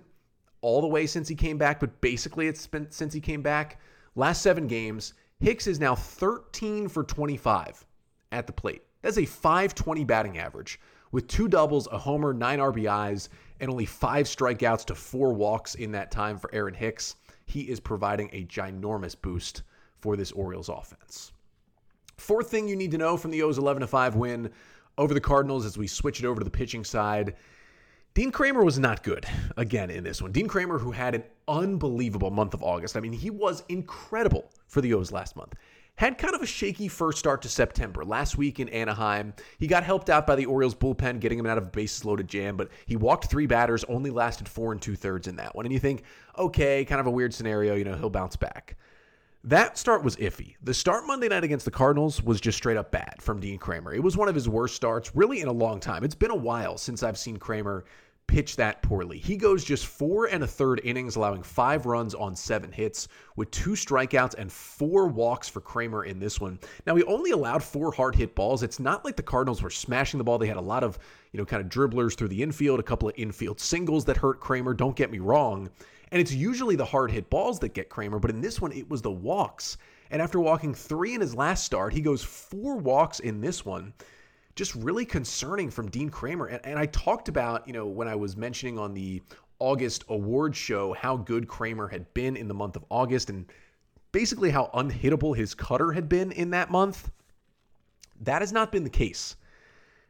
all 0.61 0.81
the 0.81 0.87
way 0.87 1.07
since 1.07 1.27
he 1.27 1.35
came 1.35 1.57
back, 1.57 1.79
but 1.79 1.99
basically 2.01 2.47
it's 2.47 2.67
been 2.67 2.91
since 2.91 3.13
he 3.13 3.21
came 3.21 3.41
back. 3.41 3.79
Last 4.15 4.41
seven 4.41 4.67
games, 4.67 5.13
Hicks 5.39 5.67
is 5.67 5.79
now 5.79 5.95
13 5.95 6.89
for 6.89 7.03
25 7.03 7.85
at 8.31 8.45
the 8.45 8.53
plate. 8.53 8.83
That's 9.01 9.17
a 9.17 9.25
520 9.25 10.03
batting 10.03 10.37
average 10.37 10.79
with 11.11 11.27
two 11.27 11.47
doubles, 11.47 11.87
a 11.91 11.97
homer, 11.97 12.33
nine 12.33 12.59
RBIs, 12.59 13.29
and 13.59 13.71
only 13.71 13.85
five 13.85 14.25
strikeouts 14.27 14.85
to 14.85 14.95
four 14.95 15.33
walks 15.33 15.75
in 15.75 15.91
that 15.93 16.11
time 16.11 16.37
for 16.37 16.53
Aaron 16.53 16.73
Hicks. 16.73 17.15
He 17.45 17.61
is 17.61 17.79
providing 17.79 18.29
a 18.31 18.45
ginormous 18.45 19.19
boost 19.19 19.63
for 19.99 20.15
this 20.15 20.31
Orioles 20.31 20.69
offense. 20.69 21.31
Fourth 22.19 22.51
thing 22.51 22.67
you 22.67 22.75
need 22.75 22.91
to 22.91 22.97
know 22.97 23.17
from 23.17 23.31
the 23.31 23.41
O's 23.41 23.57
11 23.57 23.85
5 23.87 24.15
win 24.15 24.51
over 24.97 25.13
the 25.13 25.21
Cardinals 25.21 25.65
as 25.65 25.77
we 25.77 25.87
switch 25.87 26.19
it 26.19 26.25
over 26.25 26.39
to 26.39 26.43
the 26.43 26.51
pitching 26.51 26.83
side. 26.83 27.35
Dean 28.13 28.31
Kremer 28.31 28.63
was 28.63 28.77
not 28.79 29.03
good 29.03 29.25
again 29.55 29.89
in 29.89 30.03
this 30.03 30.21
one. 30.21 30.31
Dean 30.31 30.47
Kremer, 30.47 30.77
who 30.79 30.91
had 30.91 31.15
an 31.15 31.23
unbelievable 31.47 32.31
month 32.31 32.53
of 32.53 32.63
August. 32.63 32.97
I 32.97 32.99
mean, 32.99 33.13
he 33.13 33.29
was 33.29 33.63
incredible 33.69 34.49
for 34.67 34.81
the 34.81 34.93
O's 34.93 35.11
last 35.11 35.35
month. 35.35 35.53
Had 35.95 36.17
kind 36.17 36.33
of 36.33 36.41
a 36.41 36.45
shaky 36.45 36.87
first 36.87 37.19
start 37.19 37.41
to 37.43 37.49
September. 37.49 38.03
Last 38.03 38.37
week 38.37 38.59
in 38.59 38.69
Anaheim, 38.69 39.33
he 39.57 39.67
got 39.67 39.83
helped 39.83 40.09
out 40.09 40.25
by 40.25 40.35
the 40.35 40.45
Orioles 40.45 40.73
bullpen, 40.73 41.19
getting 41.19 41.37
him 41.37 41.45
out 41.45 41.57
of 41.57 41.65
a 41.65 41.67
bases 41.67 42.05
loaded 42.05 42.27
jam, 42.27 42.57
but 42.57 42.69
he 42.85 42.95
walked 42.95 43.25
three 43.25 43.47
batters, 43.47 43.83
only 43.85 44.09
lasted 44.09 44.47
four 44.47 44.71
and 44.71 44.81
two 44.81 44.95
thirds 44.95 45.27
in 45.27 45.35
that 45.35 45.55
one. 45.55 45.65
And 45.65 45.73
you 45.73 45.79
think, 45.79 46.03
okay, 46.37 46.85
kind 46.85 47.01
of 47.01 47.07
a 47.07 47.11
weird 47.11 47.33
scenario, 47.33 47.75
you 47.75 47.83
know, 47.83 47.95
he'll 47.95 48.09
bounce 48.09 48.37
back. 48.37 48.77
That 49.45 49.77
start 49.77 50.03
was 50.03 50.17
iffy. 50.17 50.55
The 50.63 50.73
start 50.73 51.07
Monday 51.07 51.29
night 51.29 51.45
against 51.45 51.63
the 51.63 51.71
Cardinals 51.71 52.21
was 52.21 52.41
just 52.41 52.57
straight 52.57 52.75
up 52.75 52.91
bad 52.91 53.21
from 53.21 53.39
Dean 53.39 53.57
Kremer. 53.57 53.93
It 53.93 54.03
was 54.03 54.17
one 54.17 54.27
of 54.27 54.35
his 54.35 54.49
worst 54.49 54.75
starts 54.75 55.15
really 55.15 55.39
in 55.39 55.47
a 55.47 55.53
long 55.53 55.79
time. 55.79 56.03
It's 56.03 56.13
been 56.13 56.31
a 56.31 56.35
while 56.35 56.77
since 56.77 57.03
I've 57.03 57.17
seen 57.17 57.37
Kremer 57.37 57.85
pitch 58.27 58.57
that 58.57 58.81
poorly. 58.81 59.17
He 59.17 59.37
goes 59.37 59.63
just 59.63 59.87
four 59.87 60.25
and 60.25 60.43
a 60.43 60.47
third 60.47 60.81
innings, 60.83 61.15
allowing 61.15 61.41
five 61.41 61.85
runs 61.85 62.13
on 62.13 62.35
seven 62.35 62.69
hits 62.69 63.07
with 63.37 63.49
two 63.49 63.71
strikeouts 63.71 64.35
and 64.37 64.51
four 64.51 65.07
walks 65.07 65.47
for 65.47 65.61
Kremer 65.61 66.03
in 66.03 66.19
this 66.19 66.41
one. 66.41 66.59
Now, 66.85 66.95
he 66.95 67.03
only 67.05 67.31
allowed 67.31 67.63
four 67.63 67.93
hard 67.93 68.15
hit 68.15 68.35
balls. 68.35 68.61
It's 68.61 68.79
not 68.79 69.05
like 69.05 69.15
the 69.15 69.23
Cardinals 69.23 69.63
were 69.63 69.69
smashing 69.69 70.17
the 70.17 70.25
ball. 70.25 70.37
They 70.37 70.47
had 70.47 70.57
a 70.57 70.61
lot 70.61 70.83
of, 70.83 70.99
you 71.31 71.37
know, 71.37 71.45
kind 71.45 71.63
of 71.63 71.69
dribblers 71.69 72.15
through 72.15 72.27
the 72.27 72.43
infield, 72.43 72.81
a 72.81 72.83
couple 72.83 73.07
of 73.07 73.15
infield 73.17 73.61
singles 73.61 74.03
that 74.03 74.17
hurt 74.17 74.41
Kremer. 74.41 74.73
Don't 74.73 74.97
get 74.97 75.09
me 75.09 75.19
wrong. 75.19 75.69
And 76.11 76.19
it's 76.19 76.33
usually 76.33 76.75
the 76.75 76.85
hard 76.85 77.11
hit 77.11 77.29
balls 77.29 77.59
that 77.59 77.73
get 77.73 77.89
Kremer, 77.89 78.19
but 78.19 78.31
in 78.31 78.41
this 78.41 78.59
one, 78.59 78.71
it 78.71 78.89
was 78.89 79.01
the 79.01 79.11
walks. 79.11 79.77
And 80.11 80.21
after 80.21 80.39
walking 80.39 80.73
three 80.73 81.13
in 81.13 81.21
his 81.21 81.35
last 81.35 81.63
start, 81.63 81.93
he 81.93 82.01
goes 82.01 82.23
four 82.23 82.77
walks 82.77 83.19
in 83.19 83.41
this 83.41 83.63
one. 83.65 83.93
Just 84.55 84.73
really 84.75 85.05
concerning 85.05 85.69
from 85.69 85.89
Dean 85.89 86.09
Kremer. 86.09 86.47
And, 86.47 86.65
and 86.65 86.79
I 86.79 86.87
talked 86.87 87.29
about, 87.29 87.67
you 87.67 87.73
know, 87.73 87.85
when 87.85 88.07
I 88.07 88.15
was 88.15 88.35
mentioning 88.35 88.79
on 88.79 88.93
the 88.93 89.21
August 89.59 90.05
award 90.09 90.55
show 90.55 90.93
how 90.93 91.17
good 91.17 91.47
Kremer 91.47 91.87
had 91.87 92.11
been 92.13 92.35
in 92.35 92.47
the 92.47 92.53
month 92.53 92.75
of 92.75 92.85
August 92.89 93.29
and 93.29 93.45
basically 94.11 94.49
how 94.49 94.71
unhittable 94.73 95.35
his 95.35 95.53
cutter 95.53 95.91
had 95.91 96.09
been 96.09 96.31
in 96.31 96.49
that 96.49 96.71
month. 96.71 97.11
That 98.21 98.41
has 98.41 98.51
not 98.51 98.71
been 98.71 98.83
the 98.83 98.89
case, 98.89 99.35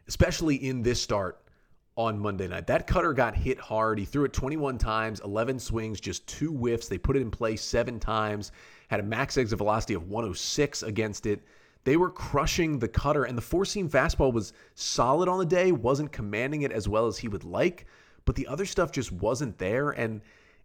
especially 0.08 0.56
in 0.56 0.82
this 0.82 1.02
start 1.02 1.42
on 2.00 2.18
Monday 2.18 2.48
night. 2.48 2.66
That 2.66 2.88
cutter 2.88 3.12
got 3.12 3.36
hit 3.36 3.60
hard. 3.60 4.00
He 4.00 4.06
threw 4.06 4.24
it 4.24 4.32
21 4.32 4.78
times, 4.78 5.20
11 5.20 5.60
swings, 5.60 6.00
just 6.00 6.26
two 6.28 6.50
whiffs. 6.50 6.88
They 6.88 6.98
put 6.98 7.18
it 7.18 7.22
in 7.22 7.30
play 7.30 7.58
seven 7.58 8.00
times. 8.00 8.54
had 8.88 9.02
a 9.02 9.04
max 9.04 9.38
exit 9.38 9.58
velocity 9.58 9.96
of 9.96 10.08
106 10.08 10.84
against 10.84 11.26
it. 11.26 11.42
They 11.84 11.98
were 11.98 12.10
crushing 12.10 12.80
the 12.80 12.88
cutter, 12.88 13.26
and 13.26 13.38
the 13.38 13.42
four 13.42 13.66
seam 13.66 13.90
fastball 13.90 14.32
was 14.32 14.54
solid 14.76 15.28
on 15.28 15.40
the 15.40 15.46
day, 15.46 15.74
wasn't 15.74 16.14
commanding 16.14 16.62
it 16.62 16.72
as 16.72 16.88
well 16.88 17.06
as 17.06 17.18
he 17.18 17.28
would 17.28 17.44
like, 17.44 17.86
but 18.24 18.38
the 18.38 18.48
other 18.48 18.66
stuff 18.66 18.94
just 18.94 19.12
wasn't 19.12 19.58
there. 19.58 19.90
And 19.90 20.22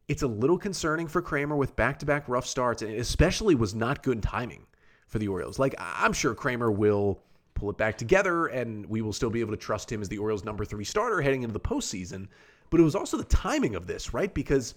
it's 0.06 0.22
a 0.22 0.28
little 0.28 0.58
concerning 0.58 1.08
for 1.08 1.20
Kremer 1.20 1.56
with 1.56 1.74
back 1.74 1.98
to 1.98 2.06
back 2.06 2.28
rough 2.28 2.46
starts, 2.46 2.80
and 2.80 2.92
it 2.92 3.00
especially 3.00 3.56
was 3.56 3.74
not 3.74 4.04
good 4.04 4.22
timing 4.22 4.66
for 5.08 5.18
the 5.18 5.26
Orioles. 5.26 5.58
Like, 5.58 5.74
I'm 5.80 6.12
sure 6.12 6.32
Kremer 6.32 6.70
will 6.70 7.24
pull 7.64 7.70
it 7.70 7.78
back 7.78 7.96
together, 7.96 8.48
and 8.48 8.84
we 8.84 9.00
will 9.00 9.12
still 9.12 9.30
be 9.30 9.40
able 9.40 9.50
to 9.52 9.56
trust 9.56 9.90
him 9.90 10.02
as 10.02 10.08
the 10.10 10.18
Orioles' 10.18 10.44
number 10.44 10.66
three 10.66 10.84
starter 10.84 11.22
heading 11.22 11.44
into 11.44 11.54
the 11.54 11.60
postseason. 11.60 12.28
But 12.68 12.78
it 12.78 12.82
was 12.82 12.94
also 12.94 13.16
the 13.16 13.24
timing 13.24 13.74
of 13.74 13.86
this, 13.86 14.12
right? 14.12 14.34
Because 14.34 14.74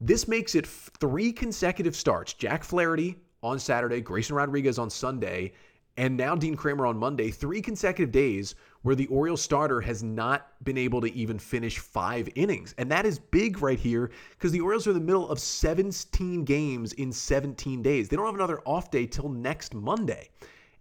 this 0.00 0.26
makes 0.26 0.54
it 0.54 0.66
three 0.66 1.32
consecutive 1.32 1.94
starts. 1.94 2.32
Jack 2.32 2.64
Flaherty 2.64 3.16
on 3.42 3.58
Saturday, 3.58 4.00
Grayson 4.00 4.36
Rodriguez 4.36 4.78
on 4.78 4.88
Sunday, 4.88 5.52
and 5.98 6.16
now 6.16 6.34
Dean 6.34 6.56
Kremer 6.56 6.86
on 6.86 6.96
Monday. 6.96 7.30
Three 7.30 7.60
consecutive 7.60 8.10
days 8.10 8.54
where 8.80 8.94
the 8.94 9.06
Orioles 9.08 9.42
starter 9.42 9.82
has 9.82 10.02
not 10.02 10.52
been 10.64 10.78
able 10.78 11.02
to 11.02 11.12
even 11.12 11.38
finish 11.38 11.78
five 11.78 12.26
innings. 12.36 12.74
And 12.78 12.90
that 12.90 13.04
is 13.04 13.18
big 13.18 13.60
right 13.60 13.78
here 13.78 14.12
because 14.30 14.50
the 14.50 14.62
Orioles 14.62 14.86
are 14.86 14.92
in 14.92 14.98
the 14.98 15.04
middle 15.04 15.28
of 15.28 15.38
17 15.38 16.44
games 16.46 16.94
in 16.94 17.12
17 17.12 17.82
days. 17.82 18.08
They 18.08 18.16
don't 18.16 18.24
have 18.24 18.34
another 18.34 18.60
off 18.64 18.90
day 18.90 19.04
till 19.04 19.28
next 19.28 19.74
Monday. 19.74 20.30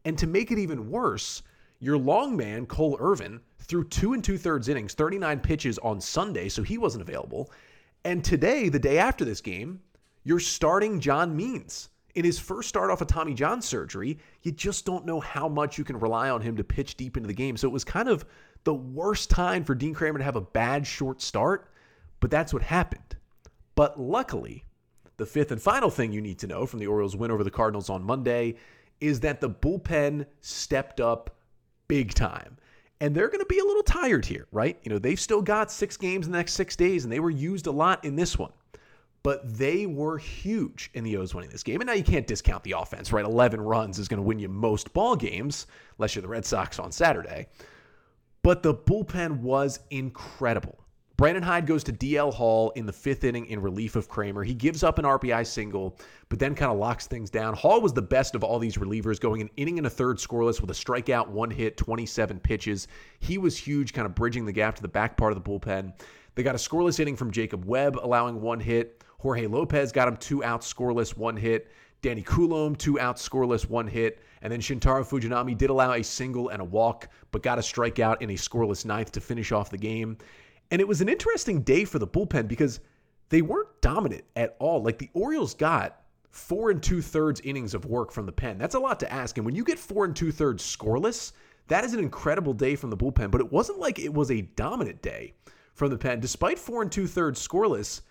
And 0.05 0.17
to 0.17 0.27
make 0.27 0.51
it 0.51 0.57
even 0.57 0.89
worse, 0.89 1.43
your 1.79 1.97
long 1.97 2.35
man, 2.35 2.65
Cole 2.65 2.97
Irvin, 2.99 3.39
threw 3.59 3.83
two 3.83 4.13
and 4.13 4.23
two 4.23 4.37
thirds 4.37 4.67
innings, 4.67 4.93
39 4.93 5.39
pitches 5.39 5.77
on 5.79 6.01
Sunday, 6.01 6.49
so 6.49 6.63
he 6.63 6.77
wasn't 6.77 7.01
available. 7.01 7.51
And 8.03 8.23
today, 8.23 8.69
the 8.69 8.79
day 8.79 8.97
after 8.97 9.25
this 9.25 9.41
game, 9.41 9.81
you're 10.23 10.39
starting 10.39 10.99
John 10.99 11.35
Means. 11.35 11.89
In 12.15 12.25
his 12.25 12.39
first 12.39 12.67
start 12.67 12.89
off 12.89 13.01
of 13.01 13.07
Tommy 13.07 13.33
John 13.33 13.61
surgery, 13.61 14.17
you 14.41 14.51
just 14.51 14.85
don't 14.85 15.05
know 15.05 15.19
how 15.19 15.47
much 15.47 15.77
you 15.77 15.83
can 15.83 15.99
rely 15.99 16.29
on 16.29 16.41
him 16.41 16.57
to 16.57 16.63
pitch 16.63 16.97
deep 16.97 17.15
into 17.15 17.27
the 17.27 17.33
game. 17.33 17.55
So 17.55 17.67
it 17.67 17.71
was 17.71 17.83
kind 17.83 18.09
of 18.09 18.25
the 18.63 18.73
worst 18.73 19.29
time 19.29 19.63
for 19.63 19.75
Dean 19.75 19.93
Kremer 19.93 20.17
to 20.17 20.25
have 20.25 20.35
a 20.35 20.41
bad 20.41 20.85
short 20.85 21.21
start, 21.21 21.71
but 22.19 22.31
that's 22.31 22.53
what 22.53 22.63
happened. 22.63 23.15
But 23.75 23.99
luckily, 23.99 24.65
the 25.17 25.25
fifth 25.25 25.51
and 25.51 25.61
final 25.61 25.89
thing 25.89 26.11
you 26.11 26.21
need 26.21 26.39
to 26.39 26.47
know 26.47 26.65
from 26.65 26.79
the 26.79 26.87
Orioles' 26.87 27.15
win 27.15 27.31
over 27.31 27.43
the 27.43 27.51
Cardinals 27.51 27.89
on 27.89 28.03
Monday 28.03 28.55
is 28.99 29.21
that 29.21 29.39
the 29.39 29.49
bullpen 29.49 30.25
stepped 30.41 30.99
up 30.99 31.37
big 31.89 32.13
time. 32.13 32.55
And 33.01 33.13
they're 33.13 33.27
going 33.27 33.39
to 33.39 33.45
be 33.45 33.59
a 33.59 33.65
little 33.65 33.83
tired 33.83 34.25
here, 34.25 34.47
right? 34.51 34.77
You 34.83 34.89
know, 34.89 34.99
they've 34.99 35.19
still 35.19 35.41
got 35.41 35.71
six 35.71 35.97
games 35.97 36.25
in 36.25 36.31
the 36.31 36.37
next 36.37 36.53
six 36.53 36.77
days, 36.77 37.03
and 37.03 37.11
they 37.11 37.19
were 37.19 37.29
used 37.29 37.67
a 37.67 37.71
lot 37.71 38.05
in 38.05 38.15
this 38.15 38.37
one. 38.37 38.51
But 39.23 39.57
they 39.57 39.85
were 39.85 40.17
huge 40.17 40.89
in 40.93 41.03
the 41.03 41.17
O's 41.17 41.35
winning 41.35 41.49
this 41.49 41.63
game. 41.63 41.81
And 41.81 41.87
now 41.87 41.93
you 41.93 42.03
can't 42.03 42.27
discount 42.27 42.63
the 42.63 42.71
offense, 42.71 43.11
right? 43.11 43.25
11 43.25 43.59
runs 43.59 43.99
is 43.99 44.07
going 44.07 44.19
to 44.19 44.23
win 44.23 44.39
you 44.39 44.47
most 44.47 44.93
ball 44.93 45.17
games, 45.17 45.67
unless 45.97 46.15
you're 46.15 46.21
the 46.21 46.29
Red 46.29 46.45
Sox 46.45 46.79
on 46.79 46.91
Saturday. 46.91 47.47
But 48.43 48.63
the 48.63 48.73
bullpen 48.73 49.39
was 49.41 49.79
incredible. 49.89 50.79
Brandon 51.19 51.43
Hyde 51.43 51.67
goes 51.67 51.83
to 51.83 51.91
DL 51.91 52.33
Hall 52.33 52.69
in 52.77 52.85
the 52.85 52.93
fifth 52.93 53.25
inning 53.25 53.45
in 53.47 53.61
relief 53.61 53.97
of 53.97 54.07
Kremer. 54.07 54.41
He 54.41 54.53
gives 54.53 54.83
up 54.83 54.99
an 54.99 55.03
RBI 55.03 55.45
single, 55.45 55.97
but 56.29 56.39
then 56.39 56.55
kind 56.55 56.71
of 56.71 56.77
locks 56.77 57.07
things 57.07 57.29
down. 57.29 57.53
Hall 57.55 57.81
was 57.81 57.91
the 57.91 58.01
best 58.01 58.35
of 58.35 58.43
all 58.45 58.57
these 58.57 58.77
relievers, 58.77 59.19
going 59.19 59.41
an 59.41 59.49
inning 59.57 59.77
and 59.77 59.85
a 59.85 59.89
third 59.89 60.15
scoreless 60.15 60.61
with 60.61 60.69
a 60.69 60.73
strikeout, 60.73 61.27
one 61.27 61.51
hit, 61.51 61.75
27 61.75 62.39
pitches. 62.39 62.87
He 63.19 63.37
was 63.37 63.57
huge, 63.57 63.91
kind 63.91 64.05
of 64.05 64.15
bridging 64.15 64.45
the 64.45 64.53
gap 64.53 64.77
to 64.77 64.81
the 64.81 64.87
back 64.87 65.17
part 65.17 65.33
of 65.33 65.43
the 65.43 65.49
bullpen. 65.49 65.91
They 66.35 66.43
got 66.43 66.55
a 66.55 66.57
scoreless 66.57 67.01
inning 67.01 67.17
from 67.17 67.31
Jacob 67.31 67.65
Webb, 67.65 67.99
allowing 68.01 68.39
one 68.39 68.61
hit. 68.61 69.03
Jorge 69.17 69.45
Lopez 69.45 69.91
got 69.91 70.07
him 70.07 70.15
two 70.15 70.41
outs, 70.45 70.73
scoreless, 70.73 71.17
one 71.17 71.35
hit. 71.35 71.69
Danny 72.01 72.21
Coulombe, 72.21 72.77
two 72.77 72.97
outs, 72.97 73.27
scoreless, 73.27 73.67
one 73.67 73.87
hit. 73.87 74.21
And 74.41 74.53
then 74.53 74.61
Shintaro 74.61 75.05
Fujinami 75.05 75.57
did 75.57 75.69
allow 75.69 75.91
a 75.91 76.01
single 76.01 76.47
and 76.47 76.61
a 76.61 76.65
walk, 76.65 77.09
but 77.31 77.43
got 77.43 77.59
a 77.59 77.61
strikeout 77.61 78.21
in 78.21 78.29
a 78.29 78.35
scoreless 78.35 78.85
ninth 78.85 79.11
to 79.11 79.19
finish 79.19 79.51
off 79.51 79.69
the 79.69 79.77
game. 79.77 80.17
And 80.71 80.81
it 80.81 80.87
was 80.87 81.01
an 81.01 81.09
interesting 81.09 81.61
day 81.61 81.85
for 81.85 81.99
the 81.99 82.07
bullpen 82.07 82.47
because 82.47 82.79
they 83.29 83.41
weren't 83.41 83.69
dominant 83.81 84.23
at 84.35 84.55
all. 84.59 84.83
Like 84.83 84.97
the 84.97 85.09
Orioles 85.13 85.53
got 85.53 86.01
four 86.31 86.69
and 86.69 86.81
two 86.81 87.01
thirds 87.01 87.41
innings 87.41 87.73
of 87.73 87.85
work 87.85 88.11
from 88.11 88.25
the 88.25 88.31
pen. 88.31 88.57
That's 88.57 88.75
a 88.75 88.79
lot 88.79 88.99
to 88.99 89.11
ask. 89.11 89.37
And 89.37 89.45
when 89.45 89.55
you 89.55 89.63
get 89.63 89.79
four 89.79 90.05
and 90.05 90.15
two 90.15 90.31
thirds 90.31 90.63
scoreless, 90.63 91.31
that 91.67 91.83
is 91.83 91.93
an 91.93 91.99
incredible 91.99 92.53
day 92.53 92.75
from 92.75 92.89
the 92.89 92.97
bullpen. 92.97 93.31
But 93.31 93.41
it 93.41 93.51
wasn't 93.51 93.79
like 93.79 93.99
it 93.99 94.13
was 94.13 94.31
a 94.31 94.41
dominant 94.41 95.01
day 95.01 95.33
from 95.73 95.89
the 95.89 95.97
pen. 95.97 96.19
Despite 96.19 96.59
four 96.59 96.81
and 96.81 96.91
two 96.91 97.07
thirds 97.07 97.45
scoreless, 97.45 98.01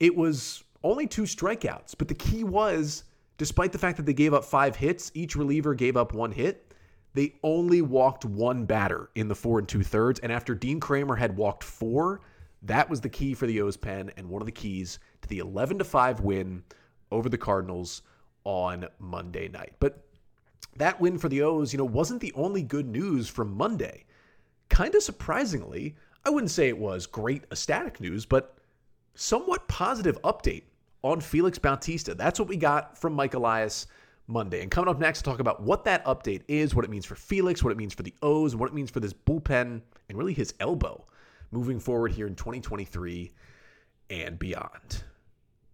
it 0.00 0.14
was 0.14 0.64
only 0.82 1.06
two 1.06 1.22
strikeouts. 1.22 1.94
But 1.96 2.08
the 2.08 2.14
key 2.14 2.44
was, 2.44 3.04
despite 3.38 3.72
the 3.72 3.78
fact 3.78 3.96
that 3.96 4.06
they 4.06 4.14
gave 4.14 4.34
up 4.34 4.44
five 4.44 4.76
hits, 4.76 5.10
each 5.14 5.36
reliever 5.36 5.74
gave 5.74 5.96
up 5.96 6.12
one 6.12 6.32
hit. 6.32 6.71
They 7.14 7.34
only 7.42 7.82
walked 7.82 8.24
one 8.24 8.64
batter 8.64 9.10
in 9.14 9.28
the 9.28 9.34
four 9.34 9.58
and 9.58 9.68
two 9.68 9.82
thirds. 9.82 10.20
And 10.20 10.32
after 10.32 10.54
Dean 10.54 10.80
Kremer 10.80 11.16
had 11.16 11.36
walked 11.36 11.64
four, 11.64 12.20
that 12.62 12.88
was 12.88 13.00
the 13.00 13.08
key 13.08 13.34
for 13.34 13.46
the 13.46 13.60
O's 13.60 13.76
pen 13.76 14.10
and 14.16 14.28
one 14.28 14.40
of 14.40 14.46
the 14.46 14.52
keys 14.52 14.98
to 15.22 15.28
the 15.28 15.38
11 15.38 15.78
to 15.78 15.84
5 15.84 16.20
win 16.20 16.62
over 17.10 17.28
the 17.28 17.38
Cardinals 17.38 18.02
on 18.44 18.86
Monday 18.98 19.48
night. 19.48 19.74
But 19.78 20.04
that 20.76 21.00
win 21.00 21.18
for 21.18 21.28
the 21.28 21.42
O's, 21.42 21.72
you 21.72 21.78
know, 21.78 21.84
wasn't 21.84 22.20
the 22.20 22.32
only 22.34 22.62
good 22.62 22.86
news 22.86 23.28
from 23.28 23.54
Monday. 23.54 24.04
Kind 24.68 24.94
of 24.94 25.02
surprisingly, 25.02 25.96
I 26.24 26.30
wouldn't 26.30 26.50
say 26.50 26.68
it 26.68 26.78
was 26.78 27.06
great 27.06 27.44
ecstatic 27.50 28.00
news, 28.00 28.24
but 28.24 28.56
somewhat 29.14 29.68
positive 29.68 30.20
update 30.22 30.62
on 31.02 31.20
Felix 31.20 31.58
Bautista. 31.58 32.14
That's 32.14 32.38
what 32.38 32.48
we 32.48 32.56
got 32.56 32.96
from 32.96 33.12
Mike 33.12 33.34
Elias 33.34 33.86
Monday. 34.26 34.62
And 34.62 34.70
coming 34.70 34.88
up 34.88 34.98
next, 34.98 35.18
to 35.18 35.24
talk 35.24 35.40
about 35.40 35.62
what 35.62 35.84
that 35.84 36.04
update 36.04 36.42
is, 36.48 36.74
what 36.74 36.84
it 36.84 36.90
means 36.90 37.04
for 37.04 37.14
Felix, 37.14 37.62
what 37.62 37.70
it 37.70 37.76
means 37.76 37.94
for 37.94 38.02
the 38.02 38.14
O's, 38.22 38.56
what 38.56 38.68
it 38.68 38.74
means 38.74 38.90
for 38.90 39.00
this 39.00 39.12
bullpen 39.12 39.82
and 40.08 40.18
really 40.18 40.32
his 40.32 40.54
elbow 40.60 41.04
moving 41.50 41.78
forward 41.78 42.12
here 42.12 42.26
in 42.26 42.34
2023 42.34 43.32
and 44.10 44.38
beyond. 44.38 45.04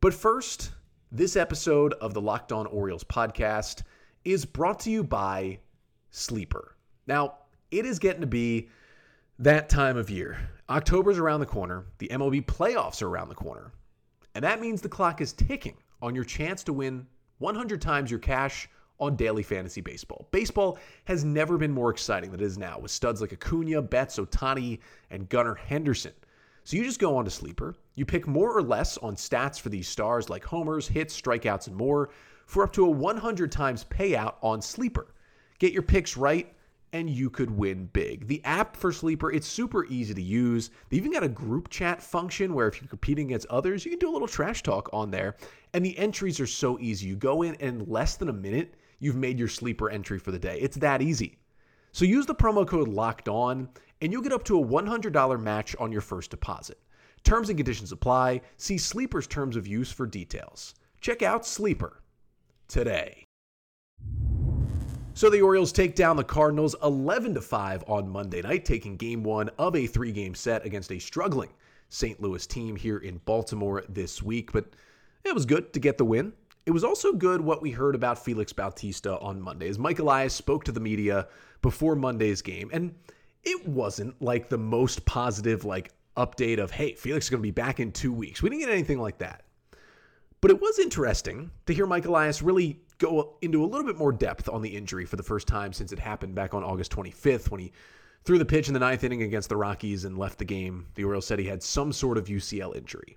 But 0.00 0.14
first, 0.14 0.72
this 1.10 1.36
episode 1.36 1.94
of 1.94 2.14
the 2.14 2.20
Locked 2.20 2.52
On 2.52 2.66
Orioles 2.66 3.04
podcast 3.04 3.82
is 4.24 4.44
brought 4.44 4.80
to 4.80 4.90
you 4.90 5.02
by 5.02 5.58
Sleeper. 6.10 6.76
Now, 7.06 7.34
it 7.70 7.86
is 7.86 7.98
getting 7.98 8.20
to 8.20 8.26
be 8.26 8.68
that 9.38 9.68
time 9.68 9.96
of 9.96 10.10
year. 10.10 10.38
October's 10.68 11.18
around 11.18 11.40
the 11.40 11.46
corner, 11.46 11.86
the 11.98 12.08
MLB 12.08 12.44
playoffs 12.44 13.02
are 13.02 13.08
around 13.08 13.28
the 13.28 13.34
corner, 13.34 13.72
and 14.34 14.44
that 14.44 14.60
means 14.60 14.80
the 14.80 14.88
clock 14.88 15.20
is 15.20 15.32
ticking 15.32 15.76
on 16.02 16.14
your 16.14 16.24
chance 16.24 16.62
to 16.64 16.72
win 16.72 17.06
100 17.38 17.80
times 17.80 18.10
your 18.10 18.20
cash 18.20 18.68
on 19.00 19.16
daily 19.16 19.42
fantasy 19.42 19.80
baseball. 19.80 20.28
Baseball 20.30 20.78
has 21.04 21.24
never 21.24 21.56
been 21.56 21.72
more 21.72 21.90
exciting 21.90 22.30
than 22.30 22.40
it 22.40 22.44
is 22.44 22.58
now 22.58 22.78
with 22.78 22.90
studs 22.90 23.20
like 23.20 23.32
Acuna, 23.32 23.80
Betts, 23.80 24.18
Ohtani, 24.18 24.80
and 25.10 25.28
Gunnar 25.28 25.54
Henderson. 25.54 26.12
So 26.64 26.76
you 26.76 26.84
just 26.84 27.00
go 27.00 27.16
on 27.16 27.24
to 27.24 27.30
Sleeper, 27.30 27.74
you 27.94 28.04
pick 28.04 28.26
more 28.26 28.56
or 28.56 28.62
less 28.62 28.98
on 28.98 29.16
stats 29.16 29.58
for 29.58 29.68
these 29.70 29.88
stars 29.88 30.28
like 30.28 30.44
homers, 30.44 30.86
hits, 30.86 31.18
strikeouts, 31.18 31.68
and 31.68 31.76
more 31.76 32.10
for 32.46 32.62
up 32.62 32.72
to 32.74 32.84
a 32.84 32.90
100 32.90 33.50
times 33.50 33.84
payout 33.84 34.34
on 34.42 34.60
Sleeper. 34.60 35.06
Get 35.58 35.72
your 35.72 35.82
picks 35.82 36.16
right 36.16 36.52
and 36.92 37.08
you 37.10 37.30
could 37.30 37.50
win 37.50 37.88
big. 37.92 38.26
The 38.26 38.44
app 38.44 38.76
for 38.76 38.92
Sleeper, 38.92 39.30
it's 39.30 39.46
super 39.46 39.86
easy 39.86 40.14
to 40.14 40.22
use. 40.22 40.70
They 40.88 40.96
even 40.96 41.12
got 41.12 41.22
a 41.22 41.28
group 41.28 41.68
chat 41.68 42.02
function 42.02 42.54
where 42.54 42.68
if 42.68 42.80
you're 42.80 42.88
competing 42.88 43.26
against 43.26 43.46
others, 43.48 43.84
you 43.84 43.90
can 43.90 43.98
do 43.98 44.10
a 44.10 44.12
little 44.12 44.28
trash 44.28 44.62
talk 44.62 44.88
on 44.92 45.10
there. 45.10 45.36
And 45.74 45.84
the 45.84 45.98
entries 45.98 46.40
are 46.40 46.46
so 46.46 46.78
easy. 46.78 47.08
You 47.08 47.16
go 47.16 47.42
in 47.42 47.54
and 47.56 47.82
in 47.82 47.90
less 47.90 48.16
than 48.16 48.28
a 48.28 48.32
minute, 48.32 48.74
you've 49.00 49.16
made 49.16 49.38
your 49.38 49.48
Sleeper 49.48 49.90
entry 49.90 50.18
for 50.18 50.30
the 50.30 50.38
day. 50.38 50.58
It's 50.60 50.76
that 50.78 51.02
easy. 51.02 51.38
So 51.92 52.04
use 52.04 52.26
the 52.26 52.34
promo 52.34 52.66
code 52.66 52.88
LOCKED 52.88 53.28
ON 53.28 53.68
and 54.00 54.12
you'll 54.12 54.22
get 54.22 54.32
up 54.32 54.44
to 54.44 54.58
a 54.58 54.64
$100 54.64 55.40
match 55.40 55.76
on 55.78 55.92
your 55.92 56.00
first 56.00 56.30
deposit. 56.30 56.78
Terms 57.24 57.48
and 57.48 57.58
conditions 57.58 57.92
apply. 57.92 58.40
See 58.56 58.78
Sleeper's 58.78 59.26
terms 59.26 59.56
of 59.56 59.66
use 59.66 59.90
for 59.90 60.06
details. 60.06 60.74
Check 61.00 61.22
out 61.22 61.44
Sleeper 61.44 62.02
today. 62.68 63.27
So 65.18 65.28
the 65.28 65.42
Orioles 65.42 65.72
take 65.72 65.96
down 65.96 66.16
the 66.16 66.22
Cardinals 66.22 66.76
11 66.80 67.34
to 67.34 67.40
5 67.40 67.82
on 67.88 68.08
Monday 68.08 68.40
night, 68.40 68.64
taking 68.64 68.96
game 68.96 69.24
1 69.24 69.50
of 69.58 69.74
a 69.74 69.88
3-game 69.88 70.36
set 70.36 70.64
against 70.64 70.92
a 70.92 71.00
struggling 71.00 71.50
St. 71.88 72.22
Louis 72.22 72.46
team 72.46 72.76
here 72.76 72.98
in 72.98 73.20
Baltimore 73.24 73.82
this 73.88 74.22
week, 74.22 74.52
but 74.52 74.66
it 75.24 75.34
was 75.34 75.44
good 75.44 75.72
to 75.72 75.80
get 75.80 75.98
the 75.98 76.04
win. 76.04 76.32
It 76.66 76.70
was 76.70 76.84
also 76.84 77.12
good 77.12 77.40
what 77.40 77.60
we 77.60 77.72
heard 77.72 77.96
about 77.96 78.24
Felix 78.24 78.52
Bautista 78.52 79.18
on 79.18 79.42
Monday 79.42 79.68
as 79.68 79.76
Mike 79.76 79.98
Elias 79.98 80.34
spoke 80.34 80.62
to 80.62 80.70
the 80.70 80.78
media 80.78 81.26
before 81.62 81.96
Monday's 81.96 82.40
game 82.40 82.70
and 82.72 82.94
it 83.42 83.66
wasn't 83.66 84.22
like 84.22 84.48
the 84.48 84.56
most 84.56 85.04
positive 85.04 85.64
like 85.64 85.90
update 86.16 86.60
of 86.60 86.70
hey, 86.70 86.94
Felix 86.94 87.26
is 87.26 87.30
going 87.30 87.42
to 87.42 87.42
be 87.42 87.50
back 87.50 87.80
in 87.80 87.90
2 87.90 88.12
weeks. 88.12 88.40
We 88.40 88.50
didn't 88.50 88.60
get 88.60 88.70
anything 88.70 89.00
like 89.00 89.18
that. 89.18 89.42
But 90.40 90.50
it 90.50 90.60
was 90.60 90.78
interesting 90.78 91.50
to 91.66 91.74
hear 91.74 91.86
Mike 91.86 92.06
Elias 92.06 92.42
really 92.42 92.80
go 92.98 93.36
into 93.42 93.64
a 93.64 93.66
little 93.66 93.86
bit 93.86 93.96
more 93.96 94.12
depth 94.12 94.48
on 94.48 94.62
the 94.62 94.68
injury 94.68 95.04
for 95.04 95.16
the 95.16 95.22
first 95.22 95.48
time 95.48 95.72
since 95.72 95.92
it 95.92 95.98
happened 95.98 96.34
back 96.34 96.54
on 96.54 96.62
August 96.62 96.92
25th 96.92 97.50
when 97.50 97.60
he 97.60 97.72
threw 98.24 98.38
the 98.38 98.44
pitch 98.44 98.68
in 98.68 98.74
the 98.74 98.80
ninth 98.80 99.04
inning 99.04 99.22
against 99.22 99.48
the 99.48 99.56
Rockies 99.56 100.04
and 100.04 100.18
left 100.18 100.38
the 100.38 100.44
game. 100.44 100.86
The 100.94 101.04
Orioles 101.04 101.26
said 101.26 101.38
he 101.38 101.46
had 101.46 101.62
some 101.62 101.92
sort 101.92 102.18
of 102.18 102.26
UCL 102.26 102.76
injury. 102.76 103.16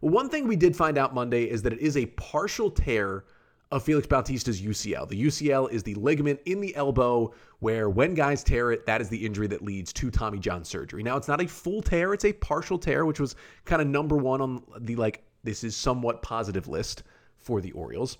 Well, 0.00 0.12
one 0.12 0.28
thing 0.28 0.46
we 0.46 0.56
did 0.56 0.76
find 0.76 0.98
out 0.98 1.14
Monday 1.14 1.44
is 1.44 1.62
that 1.62 1.72
it 1.72 1.80
is 1.80 1.96
a 1.96 2.06
partial 2.06 2.70
tear 2.70 3.24
of 3.70 3.82
Felix 3.82 4.06
Bautista's 4.06 4.62
UCL. 4.62 5.08
The 5.08 5.22
UCL 5.26 5.70
is 5.70 5.82
the 5.82 5.94
ligament 5.94 6.40
in 6.46 6.60
the 6.60 6.74
elbow 6.74 7.34
where 7.60 7.90
when 7.90 8.14
guys 8.14 8.42
tear 8.42 8.72
it, 8.72 8.86
that 8.86 9.00
is 9.00 9.08
the 9.08 9.26
injury 9.26 9.46
that 9.48 9.62
leads 9.62 9.92
to 9.94 10.10
Tommy 10.10 10.38
John 10.38 10.64
surgery. 10.64 11.02
Now, 11.02 11.16
it's 11.16 11.28
not 11.28 11.42
a 11.42 11.46
full 11.46 11.82
tear, 11.82 12.14
it's 12.14 12.24
a 12.24 12.32
partial 12.32 12.78
tear, 12.78 13.04
which 13.04 13.20
was 13.20 13.36
kind 13.64 13.82
of 13.82 13.88
number 13.88 14.16
one 14.16 14.40
on 14.40 14.62
the 14.80 14.96
like, 14.96 15.22
this 15.44 15.64
is 15.64 15.76
somewhat 15.76 16.22
positive 16.22 16.68
list 16.68 17.02
for 17.36 17.60
the 17.60 17.72
Orioles. 17.72 18.18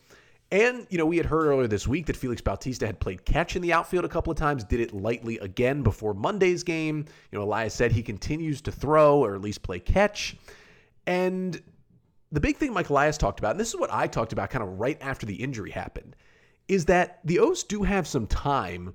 And, 0.50 0.86
you 0.88 0.96
know, 0.96 1.04
we 1.04 1.18
had 1.18 1.26
heard 1.26 1.46
earlier 1.46 1.66
this 1.66 1.86
week 1.86 2.06
that 2.06 2.16
Felix 2.16 2.40
Bautista 2.40 2.86
had 2.86 3.00
played 3.00 3.24
catch 3.26 3.54
in 3.54 3.60
the 3.60 3.72
outfield 3.72 4.06
a 4.06 4.08
couple 4.08 4.30
of 4.30 4.38
times, 4.38 4.64
did 4.64 4.80
it 4.80 4.94
lightly 4.94 5.38
again 5.38 5.82
before 5.82 6.14
Monday's 6.14 6.62
game. 6.62 7.04
You 7.30 7.38
know, 7.38 7.44
Elias 7.44 7.74
said 7.74 7.92
he 7.92 8.02
continues 8.02 8.62
to 8.62 8.72
throw 8.72 9.18
or 9.22 9.34
at 9.34 9.42
least 9.42 9.62
play 9.62 9.78
catch. 9.78 10.36
And 11.06 11.60
the 12.32 12.40
big 12.40 12.56
thing 12.56 12.72
Mike 12.72 12.88
Elias 12.88 13.18
talked 13.18 13.40
about, 13.40 13.52
and 13.52 13.60
this 13.60 13.68
is 13.68 13.76
what 13.76 13.92
I 13.92 14.06
talked 14.06 14.32
about 14.32 14.48
kind 14.48 14.62
of 14.62 14.80
right 14.80 14.98
after 15.02 15.26
the 15.26 15.34
injury 15.34 15.70
happened, 15.70 16.16
is 16.66 16.86
that 16.86 17.20
the 17.24 17.38
O's 17.40 17.62
do 17.62 17.82
have 17.82 18.06
some 18.06 18.26
time 18.26 18.94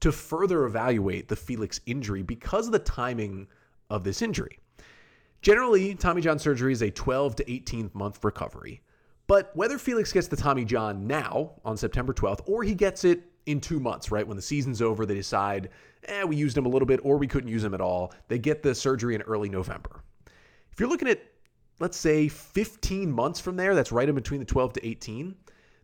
to 0.00 0.12
further 0.12 0.64
evaluate 0.64 1.28
the 1.28 1.36
Felix 1.36 1.80
injury 1.86 2.22
because 2.22 2.66
of 2.66 2.72
the 2.72 2.78
timing 2.78 3.46
of 3.88 4.04
this 4.04 4.22
injury. 4.22 4.58
Generally, 5.42 5.94
Tommy 5.94 6.20
John 6.20 6.38
surgery 6.38 6.72
is 6.72 6.82
a 6.82 6.90
12 6.90 7.36
to 7.36 7.50
18 7.50 7.90
month 7.94 8.22
recovery. 8.24 8.82
But 9.26 9.54
whether 9.54 9.78
Felix 9.78 10.12
gets 10.12 10.28
the 10.28 10.36
Tommy 10.36 10.64
John 10.64 11.06
now 11.06 11.52
on 11.64 11.76
September 11.76 12.12
12th 12.12 12.40
or 12.46 12.62
he 12.62 12.74
gets 12.74 13.04
it 13.04 13.22
in 13.46 13.60
two 13.60 13.80
months, 13.80 14.10
right? 14.10 14.26
When 14.26 14.36
the 14.36 14.42
season's 14.42 14.82
over, 14.82 15.06
they 15.06 15.14
decide, 15.14 15.70
eh, 16.04 16.24
we 16.24 16.36
used 16.36 16.58
him 16.58 16.66
a 16.66 16.68
little 16.68 16.86
bit 16.86 17.00
or 17.04 17.16
we 17.16 17.26
couldn't 17.26 17.48
use 17.48 17.64
him 17.64 17.74
at 17.74 17.80
all. 17.80 18.12
They 18.28 18.38
get 18.38 18.62
the 18.62 18.74
surgery 18.74 19.14
in 19.14 19.22
early 19.22 19.48
November. 19.48 20.02
If 20.72 20.78
you're 20.78 20.88
looking 20.88 21.08
at 21.08 21.22
let's 21.80 21.96
say 21.96 22.28
15 22.28 23.10
months 23.10 23.40
from 23.40 23.56
there, 23.56 23.74
that's 23.74 23.90
right 23.90 24.08
in 24.08 24.14
between 24.14 24.38
the 24.38 24.46
12 24.46 24.74
to 24.74 24.86
18, 24.86 25.34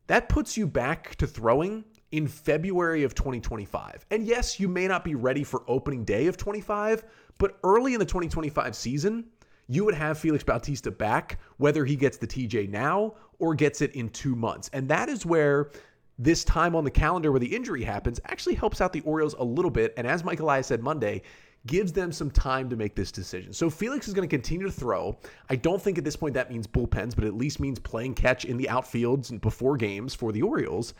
that 0.06 0.28
puts 0.28 0.56
you 0.56 0.66
back 0.66 1.16
to 1.16 1.26
throwing 1.26 1.84
in 2.12 2.28
February 2.28 3.02
of 3.02 3.14
2025. 3.14 4.06
And 4.10 4.25
yes, 4.25 4.60
you 4.60 4.68
may 4.68 4.86
not 4.86 5.02
be 5.02 5.14
ready 5.14 5.42
for 5.42 5.64
opening 5.66 6.04
day 6.04 6.28
of 6.28 6.36
25, 6.36 7.04
but 7.38 7.58
early 7.64 7.94
in 7.94 7.98
the 7.98 8.06
2025 8.06 8.76
season, 8.76 9.25
you 9.68 9.85
would 9.85 9.94
have 9.94 10.18
Felix 10.18 10.44
Bautista 10.44 10.90
back, 10.90 11.38
whether 11.56 11.85
he 11.85 11.96
gets 11.96 12.16
the 12.16 12.26
TJ 12.26 12.68
now 12.68 13.14
or 13.38 13.54
gets 13.54 13.80
it 13.80 13.92
in 13.94 14.08
two 14.11 14.37
months. 14.37 14.70
And 14.73 14.88
that 14.88 15.08
is 15.08 15.26
where 15.26 15.70
this 16.18 16.44
time 16.44 16.75
on 16.75 16.85
the 16.85 16.90
calendar 16.90 17.30
where 17.30 17.40
the 17.40 17.54
injury 17.54 17.82
happens 17.82 18.20
actually 18.26 18.54
helps 18.54 18.80
out 18.80 18.92
the 18.92 19.00
Orioles 19.02 19.35
a 19.38 19.44
little 19.44 19.70
bit. 19.70 19.92
And 19.96 20.06
as 20.06 20.25
Mike 20.25 20.40
Elias 20.40 20.68
said 20.68 20.82
Monday, 20.82 21.23
gives 21.66 21.92
them 21.92 22.12
some 22.12 22.30
time 22.30 22.70
to 22.70 22.76
make 22.76 22.94
this 22.94 23.11
decision. 23.11 23.52
So 23.52 23.68
Felix 23.68 24.06
is 24.06 24.14
going 24.14 24.26
to 24.26 24.35
continue 24.35 24.66
to 24.66 24.73
throw. 24.73 25.18
I 25.50 25.56
don't 25.56 25.82
think 25.82 25.99
at 25.99 26.04
this 26.04 26.16
point 26.16 26.35
that 26.35 26.50
means 26.50 26.66
bullpens, 26.66 27.14
but 27.14 27.25
at 27.25 27.35
least 27.35 27.61
means 27.61 27.78
playing 27.78 28.14
catch 28.14 28.44
in 28.44 28.56
the 28.56 28.68
outfields 28.70 29.30
and 29.30 29.40
before 29.40 29.76
games 29.76 30.14
for 30.14 30.32
the 30.32 30.42
Orioles. 30.42 30.94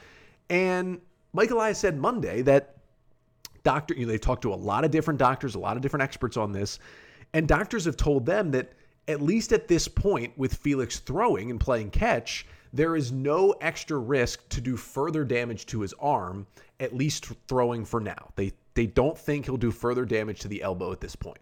And 0.50 1.00
Mike 1.32 1.50
Elias 1.50 1.78
said 1.78 1.96
Monday 1.96 2.42
that 2.42 2.76
doctor, 3.62 3.94
you 3.94 4.06
know, 4.06 4.12
they've 4.12 4.20
talked 4.20 4.42
to 4.42 4.52
a 4.52 4.56
lot 4.56 4.85
of 4.85 4.90
different 4.90 5.18
doctors, 5.18 5.54
a 5.54 5.58
lot 5.58 5.76
of 5.76 5.82
different 5.82 6.02
experts 6.02 6.37
on 6.37 6.52
this, 6.52 6.78
and 7.36 7.46
doctors 7.46 7.84
have 7.84 7.98
told 7.98 8.24
them 8.24 8.50
that 8.52 8.72
at 9.08 9.20
least 9.20 9.52
at 9.52 9.68
this 9.68 9.88
point 9.88 10.32
with 10.38 10.54
Felix 10.54 11.00
throwing 11.00 11.50
and 11.50 11.60
playing 11.60 11.90
catch, 11.90 12.46
there 12.72 12.96
is 12.96 13.12
no 13.12 13.50
extra 13.60 13.98
risk 13.98 14.48
to 14.48 14.60
do 14.62 14.74
further 14.74 15.22
damage 15.22 15.66
to 15.66 15.82
his 15.82 15.92
arm, 16.00 16.46
at 16.80 16.96
least 16.96 17.26
throwing 17.46 17.84
for 17.84 18.00
now. 18.00 18.30
They 18.36 18.54
they 18.72 18.86
don't 18.86 19.18
think 19.18 19.44
he'll 19.44 19.58
do 19.58 19.70
further 19.70 20.06
damage 20.06 20.40
to 20.40 20.48
the 20.48 20.62
elbow 20.62 20.92
at 20.92 21.02
this 21.02 21.14
point. 21.14 21.36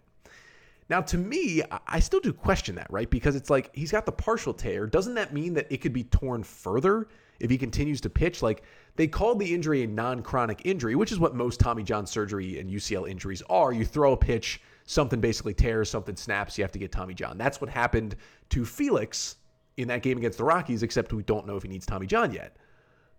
Now, 0.89 0.99
to 0.99 1.17
me, 1.17 1.63
I 1.87 2.01
still 2.01 2.19
do 2.19 2.33
question 2.33 2.75
that, 2.75 2.91
right? 2.91 3.09
Because 3.09 3.37
it's 3.37 3.49
like 3.49 3.73
he's 3.73 3.93
got 3.93 4.05
the 4.05 4.11
partial 4.11 4.53
tear. 4.53 4.87
Doesn't 4.87 5.13
that 5.13 5.33
mean 5.33 5.53
that 5.53 5.65
it 5.69 5.77
could 5.77 5.93
be 5.93 6.03
torn 6.03 6.43
further 6.43 7.07
if 7.39 7.49
he 7.49 7.57
continues 7.57 8.01
to 8.01 8.09
pitch? 8.09 8.41
Like 8.41 8.63
they 8.97 9.07
called 9.07 9.39
the 9.39 9.55
injury 9.55 9.83
a 9.83 9.87
non 9.87 10.21
chronic 10.21 10.61
injury, 10.65 10.95
which 10.95 11.13
is 11.13 11.19
what 11.19 11.35
most 11.35 11.61
Tommy 11.61 11.83
John 11.83 12.05
surgery 12.05 12.59
and 12.59 12.69
UCL 12.69 13.09
injuries 13.09 13.41
are. 13.49 13.71
You 13.71 13.85
throw 13.85 14.11
a 14.11 14.17
pitch, 14.17 14.59
something 14.85 15.19
basically 15.19 15.53
tears, 15.53 15.89
something 15.89 16.15
snaps, 16.15 16.57
you 16.57 16.63
have 16.63 16.71
to 16.71 16.79
get 16.79 16.91
Tommy 16.91 17.13
John. 17.13 17.37
That's 17.37 17.59
what 17.59 17.69
happened 17.69 18.15
to 18.49 18.65
Felix 18.65 19.37
in 19.77 19.87
that 19.87 20.03
game 20.03 20.17
against 20.17 20.37
the 20.37 20.43
Rockies, 20.43 20.83
except 20.83 21.11
we 21.11 21.23
don't 21.23 21.47
know 21.47 21.57
if 21.57 21.63
he 21.63 21.69
needs 21.69 21.85
Tommy 21.85 22.07
John 22.07 22.31
yet. 22.31 22.55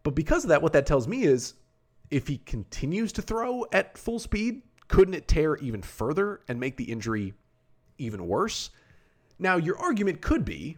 But 0.03 0.15
because 0.15 0.45
of 0.45 0.49
that, 0.49 0.63
what 0.63 0.73
that 0.73 0.87
tells 0.87 1.09
me 1.09 1.25
is 1.25 1.55
if 2.11 2.29
he 2.29 2.39
continues 2.39 3.13
to 3.13 3.23
throw 3.23 3.65
at 3.73 3.99
full 3.99 4.19
speed, 4.19 4.63
couldn't 4.89 5.15
it 5.15 5.27
tear 5.27 5.57
even 5.57 5.83
further 5.83 6.41
and 6.49 6.61
make 6.61 6.77
the 6.77 6.85
injury 6.85 7.35
even 7.99 8.29
worse? 8.29 8.71
Now, 9.39 9.57
your 9.57 9.77
argument 9.79 10.21
could 10.21 10.45
be 10.45 10.77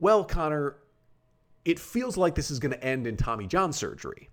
well, 0.00 0.24
Connor, 0.24 0.76
it 1.64 1.78
feels 1.78 2.16
like 2.16 2.34
this 2.34 2.50
is 2.50 2.58
going 2.58 2.72
to 2.72 2.84
end 2.84 3.06
in 3.06 3.16
Tommy 3.16 3.46
John 3.46 3.72
surgery. 3.72 4.28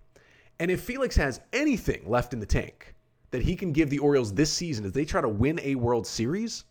And 0.58 0.70
if 0.70 0.82
Felix 0.82 1.16
has 1.16 1.40
anything 1.52 2.02
left 2.06 2.34
in 2.34 2.40
the 2.40 2.46
tank 2.46 2.94
that 3.32 3.42
he 3.42 3.56
can 3.56 3.72
give 3.72 3.90
the 3.90 3.98
Orioles 3.98 4.32
this 4.32 4.52
season 4.52 4.84
as 4.84 4.92
they 4.92 5.04
try 5.04 5.20
to 5.20 5.28
win 5.28 5.58
a 5.62 5.74
World 5.74 6.06
Series, 6.06 6.64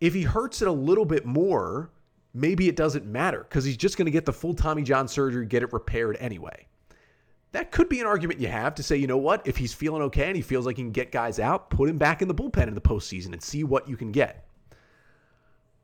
if 0.00 0.14
he 0.14 0.22
hurts 0.22 0.62
it 0.62 0.68
a 0.68 0.72
little 0.72 1.04
bit 1.04 1.26
more, 1.26 1.90
maybe 2.32 2.68
it 2.68 2.76
doesn't 2.76 3.04
matter 3.04 3.46
because 3.46 3.64
he's 3.64 3.76
just 3.76 3.96
going 3.96 4.06
to 4.06 4.10
get 4.10 4.24
the 4.24 4.32
full 4.32 4.54
Tommy 4.54 4.82
John 4.82 5.06
surgery, 5.06 5.44
get 5.44 5.62
it 5.62 5.72
repaired 5.72 6.16
anyway 6.18 6.66
that 7.52 7.70
could 7.70 7.88
be 7.88 8.00
an 8.00 8.06
argument 8.06 8.40
you 8.40 8.48
have 8.48 8.74
to 8.74 8.82
say, 8.82 8.96
you 8.96 9.06
know 9.06 9.18
what, 9.18 9.46
if 9.46 9.56
he's 9.56 9.72
feeling 9.72 10.02
okay 10.02 10.26
and 10.26 10.36
he 10.36 10.42
feels 10.42 10.66
like 10.66 10.76
he 10.76 10.82
can 10.82 10.90
get 10.90 11.12
guys 11.12 11.38
out, 11.38 11.70
put 11.70 11.88
him 11.88 11.98
back 11.98 12.22
in 12.22 12.28
the 12.28 12.34
bullpen 12.34 12.66
in 12.66 12.74
the 12.74 12.80
postseason 12.80 13.32
and 13.32 13.42
see 13.42 13.62
what 13.62 13.88
you 13.88 13.96
can 13.96 14.10
get. 14.10 14.46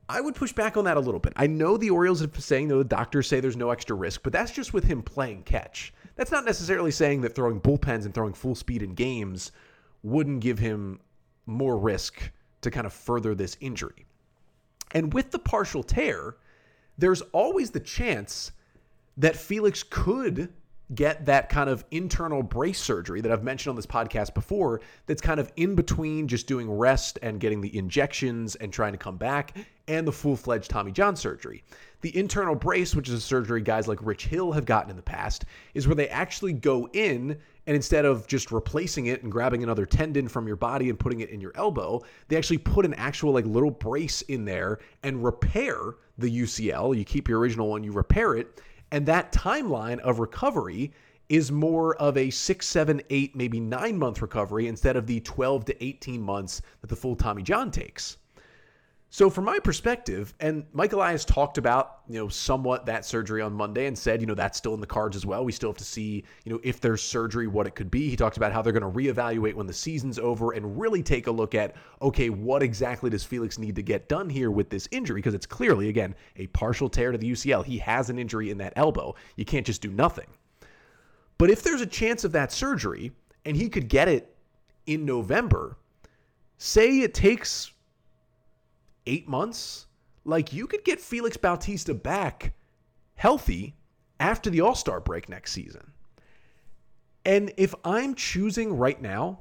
I 0.09 0.21
would 0.21 0.33
push 0.33 0.51
back 0.51 0.75
on 0.75 0.85
that 0.85 0.97
a 0.97 0.99
little 0.99 1.19
bit. 1.19 1.33
I 1.35 1.45
know 1.45 1.77
the 1.77 1.91
Orioles 1.91 2.25
been 2.25 2.41
saying, 2.41 2.67
though, 2.67 2.79
the 2.79 2.83
doctors 2.83 3.27
say 3.27 3.39
there's 3.39 3.55
no 3.55 3.69
extra 3.69 3.95
risk, 3.95 4.23
but 4.23 4.33
that's 4.33 4.51
just 4.51 4.73
with 4.73 4.83
him 4.83 5.03
playing 5.03 5.43
catch. 5.43 5.93
That's 6.15 6.31
not 6.31 6.45
necessarily 6.45 6.89
saying 6.89 7.21
that 7.21 7.35
throwing 7.35 7.61
bullpens 7.61 8.05
and 8.05 8.13
throwing 8.13 8.33
full 8.33 8.55
speed 8.55 8.81
in 8.81 8.95
games 8.95 9.51
wouldn't 10.01 10.39
give 10.39 10.57
him 10.57 10.99
more 11.45 11.77
risk 11.77 12.31
to 12.61 12.71
kind 12.71 12.87
of 12.87 12.93
further 12.93 13.35
this 13.35 13.55
injury. 13.61 14.07
And 14.91 15.13
with 15.13 15.29
the 15.29 15.39
partial 15.39 15.83
tear, 15.83 16.37
there's 16.97 17.21
always 17.31 17.69
the 17.69 17.79
chance 17.79 18.51
that 19.17 19.35
Felix 19.35 19.83
could 19.83 20.51
get 20.95 21.25
that 21.27 21.49
kind 21.49 21.69
of 21.69 21.85
internal 21.91 22.41
brace 22.41 22.79
surgery 22.79 23.21
that 23.21 23.31
I've 23.31 23.43
mentioned 23.43 23.69
on 23.69 23.75
this 23.75 23.85
podcast 23.85 24.33
before, 24.33 24.81
that's 25.05 25.21
kind 25.21 25.39
of 25.39 25.51
in 25.55 25.75
between 25.75 26.27
just 26.27 26.47
doing 26.47 26.69
rest 26.69 27.19
and 27.21 27.39
getting 27.39 27.61
the 27.61 27.77
injections 27.77 28.55
and 28.55 28.73
trying 28.73 28.93
to 28.93 28.97
come 28.97 29.17
back, 29.17 29.55
and 29.89 30.07
the 30.07 30.11
full 30.11 30.37
fledged 30.37 30.69
Tommy 30.69 30.91
John 30.91 31.15
surgery. 31.15 31.63
The 32.01 32.15
internal 32.15 32.55
brace, 32.55 32.95
which 32.95 33.09
is 33.09 33.15
a 33.15 33.19
surgery 33.19 33.61
guys 33.61 33.87
like 33.87 33.99
Rich 34.01 34.27
Hill 34.27 34.53
have 34.53 34.63
gotten 34.63 34.89
in 34.89 34.95
the 34.95 35.01
past, 35.01 35.43
is 35.73 35.85
where 35.85 35.95
they 35.95 36.07
actually 36.07 36.53
go 36.53 36.87
in 36.93 37.37
and 37.67 37.75
instead 37.75 38.05
of 38.05 38.25
just 38.25 38.51
replacing 38.51 39.07
it 39.07 39.21
and 39.23 39.31
grabbing 39.31 39.63
another 39.63 39.85
tendon 39.85 40.27
from 40.27 40.47
your 40.47 40.55
body 40.55 40.89
and 40.89 40.97
putting 40.97 41.19
it 41.19 41.29
in 41.29 41.41
your 41.41 41.51
elbow, 41.55 42.01
they 42.27 42.37
actually 42.37 42.57
put 42.57 42.85
an 42.85 42.93
actual 42.93 43.33
like 43.33 43.45
little 43.45 43.71
brace 43.71 44.21
in 44.23 44.45
there 44.45 44.79
and 45.03 45.23
repair 45.23 45.95
the 46.17 46.41
UCL. 46.41 46.97
You 46.97 47.03
keep 47.03 47.27
your 47.27 47.39
original 47.39 47.69
one, 47.69 47.83
you 47.83 47.91
repair 47.91 48.35
it, 48.35 48.61
and 48.91 49.05
that 49.05 49.31
timeline 49.31 49.99
of 49.99 50.19
recovery 50.19 50.91
is 51.29 51.51
more 51.51 51.95
of 51.97 52.17
a 52.17 52.29
six, 52.31 52.65
seven, 52.65 53.01
eight, 53.11 53.35
maybe 53.35 53.59
nine 53.59 53.97
month 53.97 54.21
recovery 54.21 54.67
instead 54.67 54.95
of 54.95 55.05
the 55.05 55.19
12 55.19 55.65
to 55.65 55.83
18 55.83 56.21
months 56.21 56.61
that 56.81 56.87
the 56.87 56.95
full 56.95 57.15
Tommy 57.15 57.43
John 57.43 57.69
takes. 57.69 58.17
So, 59.11 59.27
from 59.27 59.45
my 59.45 59.57
perspective, 59.57 60.35
and 60.39 60.65
Mike 60.71 60.93
Elias 60.93 61.25
talked 61.25 61.57
about, 61.57 62.01
you 62.07 62.19
know, 62.19 62.27
somewhat 62.27 62.85
that 62.85 63.05
surgery 63.05 63.41
on 63.41 63.51
Monday 63.53 63.87
and 63.87 63.97
said, 63.97 64.21
you 64.21 64.27
know, 64.27 64.35
that's 64.35 64.55
still 64.55 64.75
in 64.75 64.81
the 64.81 64.85
cards 64.85 65.15
as 65.15 65.25
well. 65.25 65.43
We 65.43 65.51
still 65.51 65.71
have 65.71 65.77
to 65.77 65.83
see, 65.83 66.23
you 66.45 66.53
know, 66.53 66.59
if 66.63 66.79
there's 66.79 67.01
surgery, 67.01 67.47
what 67.47 67.65
it 67.65 67.73
could 67.73 67.89
be. 67.89 68.07
He 68.07 68.15
talked 68.15 68.37
about 68.37 68.53
how 68.53 68.61
they're 68.61 68.71
going 68.71 68.83
to 68.83 68.95
reevaluate 68.95 69.55
when 69.55 69.65
the 69.65 69.73
season's 69.73 70.19
over 70.19 70.51
and 70.51 70.79
really 70.79 71.01
take 71.01 71.25
a 71.25 71.31
look 71.31 71.55
at, 71.55 71.75
okay, 72.03 72.29
what 72.29 72.61
exactly 72.61 73.09
does 73.09 73.23
Felix 73.23 73.57
need 73.57 73.75
to 73.77 73.81
get 73.81 74.09
done 74.09 74.29
here 74.29 74.51
with 74.51 74.69
this 74.69 74.87
injury? 74.91 75.17
Because 75.17 75.33
it's 75.33 75.47
clearly, 75.47 75.89
again, 75.89 76.13
a 76.35 76.45
partial 76.47 76.87
tear 76.87 77.11
to 77.11 77.17
the 77.17 77.31
UCL. 77.31 77.65
He 77.65 77.79
has 77.79 78.11
an 78.11 78.19
injury 78.19 78.51
in 78.51 78.59
that 78.59 78.73
elbow. 78.75 79.15
You 79.37 79.45
can't 79.45 79.65
just 79.65 79.81
do 79.81 79.89
nothing. 79.89 80.27
But 81.39 81.49
if 81.49 81.63
there's 81.63 81.81
a 81.81 81.87
chance 81.87 82.23
of 82.25 82.31
that 82.33 82.51
surgery 82.51 83.11
and 83.43 83.57
he 83.57 83.69
could 83.69 83.87
get 83.87 84.07
it 84.07 84.35
in 84.85 85.03
November, 85.03 85.77
say 86.59 86.99
it 86.99 87.15
takes 87.15 87.71
eight 89.09 89.27
months, 89.27 89.87
like 90.23 90.53
you 90.53 90.67
could 90.67 90.85
get 90.85 91.01
Felix 91.01 91.35
Bautista 91.35 91.93
back 91.93 92.53
healthy 93.15 93.75
after 94.19 94.49
the 94.49 94.61
All 94.61 94.75
Star 94.75 94.99
break 94.99 95.27
next 95.27 95.51
season. 95.51 95.91
And 97.25 97.51
if 97.57 97.73
I'm 97.83 98.15
choosing 98.15 98.77
right 98.77 99.01
now 99.01 99.39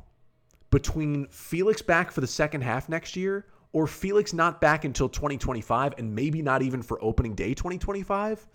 between 0.70 1.26
Felix 1.28 1.83
back 1.83 2.11
for 2.11 2.20
the 2.20 2.26
second 2.26 2.62
half 2.62 2.88
next 2.88 3.14
year 3.14 3.46
or 3.72 3.87
Felix 3.87 4.33
not 4.33 4.61
back 4.61 4.85
until 4.85 5.09
2025 5.09 5.94
and 5.98 6.14
maybe 6.14 6.42
not 6.42 6.62
even 6.62 6.83
for 6.83 7.02
opening 7.04 7.35
day 7.35 7.54
2025, 7.54 8.46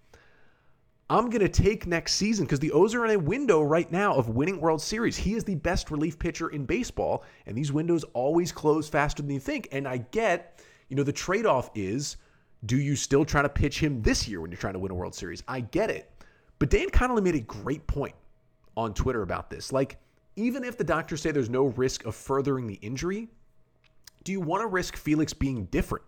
I'm 1.09 1.29
going 1.29 1.41
to 1.41 1.49
take 1.49 1.85
next 1.85 2.13
season 2.13 2.45
because 2.45 2.59
the 2.59 2.71
O's 2.71 2.95
are 2.95 3.05
in 3.05 3.11
a 3.11 3.19
window 3.19 3.61
right 3.61 3.91
now 3.91 4.15
of 4.15 4.29
winning 4.29 4.59
World 4.59 4.81
Series. 4.81 5.15
He 5.15 5.35
is 5.35 5.43
the 5.43 5.55
best 5.55 5.91
relief 5.91 6.17
pitcher 6.17 6.49
in 6.49 6.65
baseball, 6.65 7.23
and 7.45 7.55
these 7.55 7.71
windows 7.71 8.03
always 8.13 8.51
close 8.51 8.89
faster 8.89 9.21
than 9.21 9.31
you 9.31 9.39
think. 9.39 9.67
And 9.71 9.87
I 9.87 9.97
get 9.97 10.63
you 10.89 10.95
know, 10.95 11.03
the 11.03 11.13
trade 11.13 11.45
off 11.45 11.69
is 11.75 12.17
do 12.65 12.77
you 12.77 12.95
still 12.95 13.25
try 13.25 13.41
to 13.41 13.49
pitch 13.49 13.79
him 13.79 14.01
this 14.01 14.27
year 14.27 14.41
when 14.41 14.51
you're 14.51 14.57
trying 14.57 14.73
to 14.73 14.79
win 14.79 14.91
a 14.91 14.95
World 14.95 15.15
Series? 15.15 15.43
I 15.47 15.61
get 15.61 15.89
it. 15.89 16.09
But 16.59 16.69
Dan 16.69 16.89
Connolly 16.89 17.21
made 17.21 17.35
a 17.35 17.41
great 17.41 17.85
point 17.87 18.15
on 18.77 18.93
Twitter 18.93 19.21
about 19.21 19.49
this. 19.49 19.73
Like, 19.73 19.97
even 20.35 20.63
if 20.63 20.77
the 20.77 20.83
doctors 20.83 21.21
say 21.21 21.31
there's 21.31 21.49
no 21.49 21.65
risk 21.65 22.05
of 22.05 22.15
furthering 22.15 22.67
the 22.67 22.75
injury, 22.75 23.27
do 24.23 24.31
you 24.31 24.39
want 24.39 24.61
to 24.61 24.67
risk 24.67 24.95
Felix 24.95 25.33
being 25.33 25.65
different? 25.65 26.05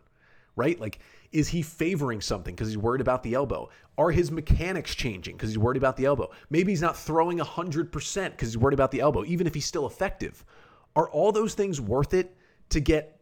Right? 0.55 0.79
Like, 0.79 0.99
is 1.33 1.49
he 1.49 1.61
favoring 1.61 2.21
something 2.21 2.55
because 2.55 2.69
he's 2.69 2.77
worried 2.77 3.01
about 3.01 3.21
the 3.23 3.33
elbow? 3.33 3.69
Are 3.97 4.11
his 4.11 4.31
mechanics 4.31 4.95
changing 4.95 5.35
because 5.35 5.49
he's 5.49 5.57
worried 5.57 5.77
about 5.77 5.97
the 5.97 6.05
elbow? 6.05 6.31
Maybe 6.49 6.71
he's 6.71 6.81
not 6.81 6.95
throwing 6.95 7.39
100% 7.39 7.91
because 8.31 8.49
he's 8.49 8.57
worried 8.57 8.73
about 8.73 8.91
the 8.91 9.01
elbow, 9.01 9.25
even 9.25 9.45
if 9.45 9.53
he's 9.53 9.65
still 9.65 9.85
effective. 9.85 10.45
Are 10.95 11.09
all 11.09 11.33
those 11.33 11.53
things 11.53 11.81
worth 11.81 12.13
it 12.13 12.33
to 12.69 12.79
get 12.79 13.14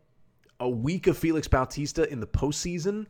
a 0.63 0.69
week 0.69 1.07
of 1.07 1.17
Felix 1.17 1.47
Bautista 1.47 2.09
in 2.09 2.19
the 2.19 2.27
postseason 2.27 3.05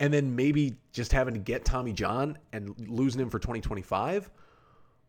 and 0.00 0.12
then 0.12 0.34
maybe 0.34 0.74
just 0.92 1.12
having 1.12 1.34
to 1.34 1.40
get 1.40 1.64
Tommy 1.64 1.92
John 1.92 2.38
and 2.52 2.74
losing 2.88 3.20
him 3.20 3.30
for 3.30 3.38
2025? 3.38 4.30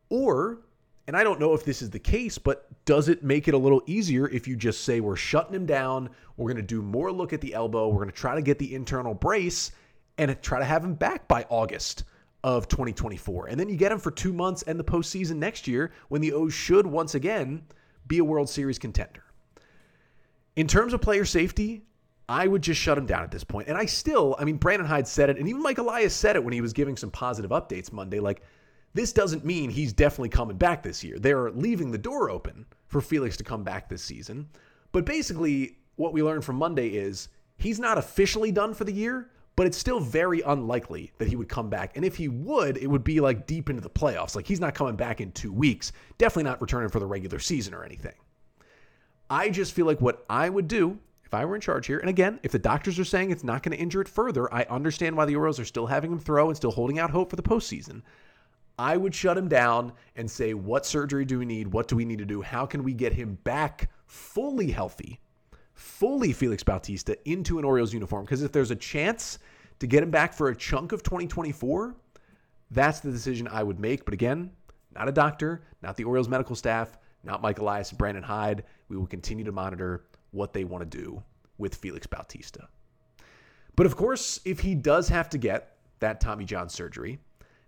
Or 0.10 0.60
and 1.08 1.16
I 1.16 1.24
don't 1.24 1.40
know 1.40 1.54
if 1.54 1.64
this 1.64 1.82
is 1.82 1.92
the 1.92 2.00
case, 2.00 2.38
but 2.38 2.68
does 2.86 3.10
it 3.10 3.24
make 3.24 3.48
it 3.48 3.54
a 3.54 3.58
little 3.58 3.84
easier 3.86 4.28
if 4.28 4.48
you 4.48 4.56
just 4.56 4.84
say 4.84 5.00
we're 5.00 5.16
shutting 5.16 5.54
him 5.54 5.66
down? 5.66 6.10
We're 6.36 6.52
going 6.52 6.58
to 6.58 6.68
do 6.68 6.82
more 6.82 7.12
look 7.12 7.32
at 7.32 7.42
the 7.42 7.54
elbow. 7.54 7.88
We're 7.88 8.00
going 8.00 8.10
to 8.10 8.16
try 8.16 8.34
to 8.34 8.42
get 8.42 8.58
the 8.58 8.74
internal 8.74 9.14
brace 9.14 9.72
and 10.18 10.36
try 10.42 10.58
to 10.58 10.66
have 10.66 10.84
him 10.84 10.96
back 10.96 11.28
by 11.28 11.46
August 11.50 12.06
of 12.44 12.68
2024. 12.68 13.48
And 13.48 13.60
then 13.60 13.70
you 13.70 13.76
get 13.76 13.92
him 13.92 14.00
for 14.00 14.10
two 14.10 14.34
months 14.34 14.64
and 14.64 14.80
the 14.80 14.84
postseason 14.84 15.36
next 15.36 15.68
year 15.68 15.92
when 16.10 16.22
the 16.22 16.34
O's 16.34 16.54
should 16.54 16.88
once 16.88 17.14
again 17.14 17.64
be 18.08 18.18
a 18.18 18.24
World 18.24 18.50
Series 18.50 18.80
contender. 18.80 19.25
In 20.56 20.68
terms 20.68 20.94
of 20.94 21.02
player 21.02 21.26
safety, 21.26 21.84
I 22.30 22.48
would 22.48 22.62
just 22.62 22.82
shut 22.82 22.98
him 22.98 23.06
down 23.06 23.24
at 23.24 23.32
this 23.32 23.44
point. 23.44 23.68
And 23.68 23.78
I 23.78 23.86
still, 23.86 24.36
I 24.40 24.46
mean, 24.46 24.58
Brandon 24.58 24.88
Hyde 24.88 25.08
said 25.08 25.30
it, 25.30 25.38
and 25.38 25.48
even 25.48 25.62
Mike 25.62 25.78
Elias 25.78 26.16
said 26.16 26.36
it 26.36 26.44
when 26.44 26.54
he 26.54 26.62
was 26.62 26.74
giving 26.74 26.98
some 26.98 27.12
positive 27.12 27.52
updates 27.52 27.92
Monday. 27.92 28.20
Like, 28.20 28.42
this 28.94 29.12
doesn't 29.12 29.44
mean 29.44 29.70
he's 29.70 29.94
definitely 29.94 30.30
coming 30.30 30.58
back 30.58 30.82
this 30.82 31.04
year. 31.04 31.20
They're 31.20 31.52
leaving 31.52 31.92
the 31.92 31.98
door 31.98 32.30
open 32.30 32.66
for 32.88 33.02
Felix 33.02 33.36
to 33.38 33.44
come 33.44 33.64
back 33.64 33.90
this 33.90 34.02
season. 34.02 34.48
But 34.94 35.06
basically, 35.06 35.78
what 35.98 36.14
we 36.14 36.24
learned 36.24 36.46
from 36.46 36.56
Monday 36.56 36.90
is 36.90 37.28
he's 37.58 37.80
not 37.80 37.98
officially 37.98 38.52
done 38.52 38.74
for 38.74 38.86
the 38.86 38.94
year, 38.94 39.30
but 39.58 39.68
it's 39.68 39.78
still 39.78 40.00
very 40.00 40.42
unlikely 40.42 41.12
that 41.18 41.28
he 41.28 41.36
would 41.36 41.50
come 41.50 41.70
back. 41.70 41.96
And 41.96 42.06
if 42.06 42.16
he 42.16 42.30
would, 42.30 42.78
it 42.78 42.88
would 42.88 43.04
be 43.04 43.20
like 43.20 43.46
deep 43.46 43.70
into 43.70 43.82
the 43.82 43.90
playoffs. 43.90 44.36
Like 44.36 44.48
he's 44.48 44.60
not 44.60 44.74
coming 44.74 44.96
back 44.96 45.20
in 45.20 45.32
two 45.34 45.52
weeks, 45.52 45.92
definitely 46.18 46.50
not 46.50 46.62
returning 46.62 46.90
for 46.90 47.00
the 47.00 47.06
regular 47.06 47.40
season 47.40 47.74
or 47.74 47.84
anything. 47.84 48.16
I 49.30 49.50
just 49.50 49.74
feel 49.74 49.86
like 49.86 50.02
what 50.02 50.26
I 50.30 50.50
would 50.50 50.68
do 50.68 51.00
if 51.24 51.34
I 51.34 51.44
were 51.46 51.56
in 51.56 51.62
charge 51.62 51.88
here, 51.88 51.98
and 51.98 52.10
again, 52.10 52.40
if 52.44 52.52
the 52.52 52.60
doctors 52.60 53.00
are 53.00 53.06
saying 53.06 53.32
it's 53.32 53.44
not 53.44 53.64
going 53.64 53.76
to 53.76 53.82
injure 53.82 54.02
it 54.02 54.08
further, 54.08 54.54
I 54.54 54.64
understand 54.70 55.18
why 55.18 55.26
the 55.26 55.36
Orioles 55.36 55.60
are 55.60 55.66
still 55.66 55.88
having 55.88 56.12
him 56.12 56.20
throw 56.20 56.48
and 56.48 56.56
still 56.56 56.72
holding 56.72 57.00
out 57.00 57.10
hope 57.10 57.32
for 57.32 57.36
the 57.36 57.42
postseason. 57.42 58.04
I 58.78 58.96
would 58.98 59.16
shut 59.16 59.38
him 59.38 59.48
down 59.48 59.94
and 60.16 60.30
say, 60.30 60.54
what 60.54 60.86
surgery 60.86 61.26
do 61.26 61.40
we 61.40 61.46
need? 61.46 61.68
What 61.68 61.88
do 61.88 61.96
we 61.96 62.06
need 62.06 62.20
to 62.20 62.26
do? 62.26 62.42
How 62.42 62.66
can 62.66 62.84
we 62.84 62.94
get 62.94 63.14
him 63.14 63.40
back 63.44 63.90
fully 64.06 64.70
healthy, 64.70 65.20
fully 65.74 66.32
Felix 66.32 66.62
Bautista 66.62 67.18
into 67.28 67.58
an 67.58 67.66
Orioles 67.66 67.94
uniform? 67.94 68.26
Because 68.26 68.44
if 68.44 68.52
there's 68.52 68.72
a 68.72 68.76
chance 68.76 69.40
to 69.80 69.88
get 69.88 70.04
him 70.04 70.12
back 70.12 70.34
for 70.34 70.50
a 70.50 70.56
chunk 70.56 70.92
of 70.92 71.04
2024, 71.04 71.96
that's 72.72 73.00
the 73.00 73.12
decision 73.12 73.48
I 73.48 73.64
would 73.64 73.80
make. 73.80 74.06
But 74.06 74.14
again, 74.14 74.52
not 74.94 75.08
a 75.08 75.12
doctor, 75.12 75.64
not 75.82 75.96
the 75.96 76.04
Orioles 76.04 76.30
medical 76.30 76.56
staff, 76.56 76.98
not 77.24 77.42
Mike 77.42 77.60
Elias 77.60 77.90
and 77.90 77.98
Brandon 77.98 78.24
Hyde. 78.24 78.64
We 78.90 78.98
will 78.98 79.08
continue 79.08 79.44
to 79.46 79.52
monitor 79.52 80.06
what 80.32 80.54
they 80.54 80.64
want 80.64 80.90
to 80.90 80.98
do 80.98 81.24
with 81.58 81.76
Felix 81.76 82.06
Bautista. 82.08 82.68
But 83.76 83.86
of 83.86 83.96
course, 83.96 84.40
if 84.46 84.60
he 84.60 84.76
does 84.76 85.10
have 85.10 85.30
to 85.30 85.38
get 85.38 85.78
that 86.00 86.22
Tommy 86.22 86.46
John 86.46 86.70
surgery, 86.70 87.20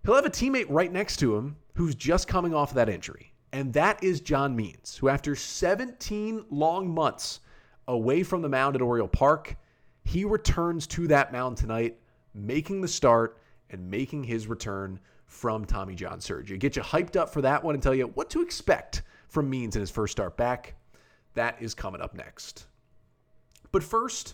he'll 0.04 0.16
have 0.16 0.26
a 0.26 0.30
teammate 0.30 0.68
right 0.70 0.92
next 0.92 1.18
to 1.18 1.36
him 1.36 1.56
who's 1.74 1.96
just 1.96 2.28
coming 2.28 2.54
off 2.54 2.72
of 2.72 2.76
that 2.76 2.90
injury. 2.90 3.34
And 3.54 3.74
that 3.74 4.04
is 4.04 4.22
John 4.22 4.56
Means, 4.56 4.98
who 4.98 5.10
after 5.10 5.36
17 5.36 6.46
long 6.50 6.94
months 6.94 7.40
away 7.88 8.24
from 8.24 8.42
the 8.42 8.50
mound 8.50 8.76
at 8.76 8.82
Oriole 8.82 9.08
Park, 9.08 9.56
he 10.04 10.26
returns 10.26 10.88
to 10.88 11.08
that 11.08 11.32
mound 11.32 11.58
tonight, 11.58 11.98
making 12.34 12.82
the 12.82 12.88
start 12.88 13.42
and 13.70 13.90
making 13.90 14.24
his 14.24 14.48
return 14.48 15.00
from 15.26 15.66
Tommy 15.66 15.96
John 15.96 16.22
surgery. 16.22 16.58
Get 16.58 16.76
you 16.76 16.82
hyped 16.82 17.16
up 17.16 17.30
for 17.30 17.42
that 17.42 17.64
one 17.64 17.76
and 17.76 17.84
tell 17.84 17.96
you 17.96 18.08
what 18.08 18.30
to 18.30 18.42
expect 18.42 19.04
from 19.28 19.50
Means 19.50 19.76
in 19.76 19.82
his 19.82 19.92
first 19.92 20.14
start 20.14 20.38
back. 20.38 20.76
That 21.38 21.62
is 21.62 21.76
coming 21.76 22.02
up 22.02 22.16
next. 22.16 22.66
But 23.72 23.84
first, 23.84 24.34